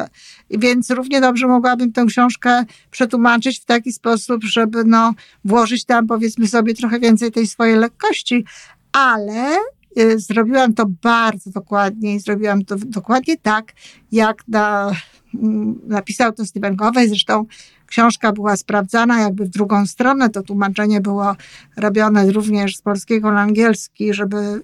więc 0.50 0.90
równie 0.90 1.20
dobrze 1.20 1.46
mogłabym 1.46 1.92
tę 1.92 2.04
książkę 2.08 2.64
przetłumaczyć 2.90 3.60
w 3.60 3.64
taki 3.64 3.92
sposób, 3.92 4.44
żeby 4.44 4.84
no, 4.84 5.14
włożyć 5.44 5.84
tam 5.84 6.06
powiedzmy 6.06 6.48
sobie 6.48 6.74
trochę 6.74 7.00
więcej 7.00 7.32
tej 7.32 7.46
swojej 7.46 7.76
lekkości, 7.76 8.44
ale 8.92 9.56
y, 9.98 10.18
zrobiłam 10.18 10.74
to 10.74 10.86
bardzo 11.02 11.50
dokładnie 11.50 12.14
i 12.14 12.20
zrobiłam 12.20 12.64
to 12.64 12.76
dokładnie 12.76 13.36
tak, 13.36 13.72
jak 14.12 14.48
na, 14.48 14.92
mm, 15.34 15.80
napisał 15.86 16.32
to 16.32 16.46
Steven 16.46 16.76
Covey, 16.76 17.08
zresztą 17.08 17.46
książka 17.92 18.32
była 18.32 18.56
sprawdzana 18.56 19.20
jakby 19.20 19.44
w 19.44 19.48
drugą 19.48 19.86
stronę. 19.86 20.30
To 20.30 20.42
tłumaczenie 20.42 21.00
było 21.00 21.36
robione 21.76 22.30
również 22.30 22.76
z 22.76 22.82
polskiego 22.82 23.32
na 23.32 23.40
angielski, 23.40 24.14
żeby 24.14 24.36
y, 24.36 24.62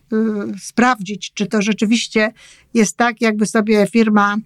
sprawdzić, 0.61 1.33
czy 1.35 1.47
to 1.47 1.63
rzeczywiście 1.63 2.33
jest 2.75 2.97
tak, 2.97 3.21
jakby 3.21 3.47
sobie 3.47 3.87
firma 3.87 4.37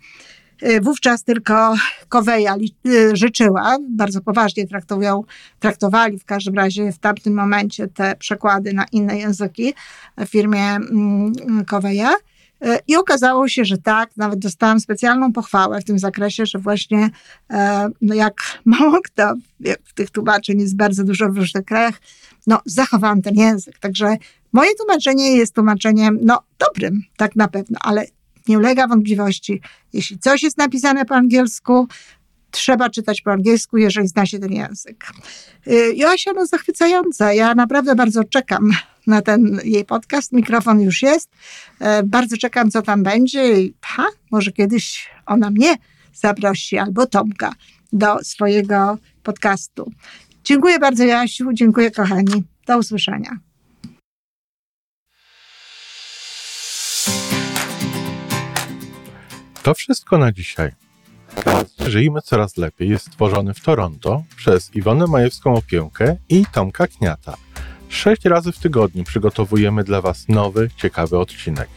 y, 0.62 0.81
wówczas 0.81 1.25
tylko 1.25 1.75
Koweja 2.09 2.57
y, 2.87 3.16
życzyła. 3.16 3.77
Bardzo 3.90 4.21
poważnie 4.21 4.66
traktują, 4.66 5.25
traktowali 5.61 6.18
w 6.18 6.25
każdym 6.25 6.55
razie 6.55 6.92
w 6.92 6.99
tamtym 6.99 7.35
momencie 7.35 7.88
te 7.88 8.16
przekłady 8.16 8.73
na 8.73 8.85
inne 8.92 9.18
języki 9.18 9.75
w 10.18 10.27
firmie 10.27 10.64
mm, 10.64 11.33
Koweja. 11.66 12.11
E, 12.62 12.79
I 12.87 12.96
okazało 12.96 13.48
się, 13.48 13.64
że 13.64 13.79
tak, 13.79 14.16
nawet 14.16 14.38
dostałam 14.38 14.81
specjalną 14.81 15.33
pochwałę 15.33 15.81
w 15.81 15.85
tym 15.85 15.98
zakresie, 15.98 16.46
że 16.46 16.59
właśnie 16.59 17.11
e, 17.51 17.88
no 18.03 18.14
jak 18.14 18.35
mało 18.64 18.98
kto, 19.05 19.35
w 19.85 19.94
tych 19.94 20.11
tłumaczeń 20.11 20.61
jest 20.61 20.77
bardzo 20.77 21.05
dużo 21.05 21.29
w 21.29 21.37
różnych 21.37 21.64
krajach, 21.64 22.01
no 22.46 22.61
zachowałam 22.66 23.22
ten 23.22 23.35
język. 23.35 23.79
Także 23.79 24.16
moje 24.53 24.75
tłumaczenie 24.75 25.37
jest 25.37 25.55
tłumaczeniem, 25.55 26.18
no 26.22 26.42
dobrym, 26.59 27.03
tak 27.16 27.37
na 27.37 27.48
pewno, 27.48 27.79
ale 27.83 28.07
nie 28.48 28.59
ulega 28.59 28.88
wątpliwości, 28.88 29.61
jeśli 29.92 30.18
coś 30.18 30.42
jest 30.42 30.59
napisane 30.59 31.05
po 31.05 31.14
angielsku, 31.14 31.88
trzeba 32.53 32.91
czytać 32.91 33.21
po 33.21 33.33
angielsku, 33.33 33.79
jeżeli 33.79 34.09
zna 34.09 34.27
się 34.27 34.38
ten 34.38 34.53
język. 34.53 35.07
E, 35.67 35.93
Joasia, 35.93 36.33
no 36.33 36.47
zachwycająca. 36.47 37.33
Ja 37.33 37.55
naprawdę 37.55 37.95
bardzo 37.95 38.25
czekam 38.25 38.71
na 39.07 39.23
ten 39.23 39.61
jej 39.65 39.85
podcast. 39.85 40.33
Mikrofon 40.33 40.81
już 40.81 41.03
jest. 41.03 41.31
E, 41.81 42.03
bardzo 42.03 42.37
czekam, 42.37 42.71
co 42.71 42.83
tam 42.83 43.03
będzie 43.03 43.61
i 43.61 43.75
ha, 43.83 44.07
może 44.31 44.53
kiedyś 44.53 45.11
ona 45.27 45.51
mnie 45.51 45.77
zaprosi 46.15 46.79
albo 46.79 47.07
Tomka 47.07 47.53
do 47.93 48.19
swojego 48.23 48.99
podcastu. 49.23 49.93
Dziękuję 50.45 50.79
bardzo, 50.79 51.05
Jasiu. 51.05 51.53
Dziękuję, 51.53 51.91
kochani. 51.91 52.45
Do 52.67 52.79
usłyszenia. 52.79 53.38
To 59.62 59.75
wszystko 59.75 60.19
na 60.19 60.33
dzisiaj. 60.33 60.73
Żyjmy 61.87 62.23
coraz 62.23 62.57
lepiej 62.57 62.88
jest 62.88 63.07
stworzony 63.07 63.55
w 63.55 63.61
Toronto 63.61 64.23
przez 64.37 64.75
Iwonę 64.75 65.07
Majewską 65.07 65.55
Opiełkę 65.55 66.16
i 66.29 66.47
Tomka 66.53 66.87
Kniata. 66.87 67.37
Sześć 67.88 68.25
razy 68.25 68.53
w 68.53 68.59
tygodniu 68.59 69.05
przygotowujemy 69.05 69.85
dla 69.85 70.01
Was 70.01 70.29
nowy, 70.29 70.71
ciekawy 70.77 71.18
odcinek. 71.18 71.68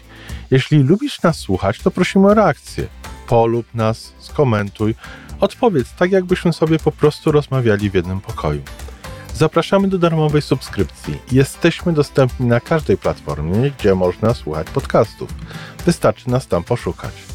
Jeśli 0.51 0.83
lubisz 0.83 1.21
nas 1.21 1.37
słuchać, 1.37 1.79
to 1.79 1.91
prosimy 1.91 2.27
o 2.27 2.33
reakcję. 2.33 2.87
Polub 3.27 3.65
nas, 3.73 4.13
skomentuj, 4.19 4.95
odpowiedz 5.39 5.93
tak, 5.93 6.11
jakbyśmy 6.11 6.53
sobie 6.53 6.79
po 6.79 6.91
prostu 6.91 7.31
rozmawiali 7.31 7.89
w 7.89 7.93
jednym 7.93 8.21
pokoju. 8.21 8.61
Zapraszamy 9.33 9.87
do 9.87 9.97
darmowej 9.97 10.41
subskrypcji. 10.41 11.17
Jesteśmy 11.31 11.93
dostępni 11.93 12.45
na 12.45 12.59
każdej 12.59 12.97
platformie, 12.97 13.71
gdzie 13.79 13.95
można 13.95 14.33
słuchać 14.33 14.67
podcastów. 14.69 15.29
Wystarczy 15.85 16.29
nas 16.29 16.47
tam 16.47 16.63
poszukać. 16.63 17.34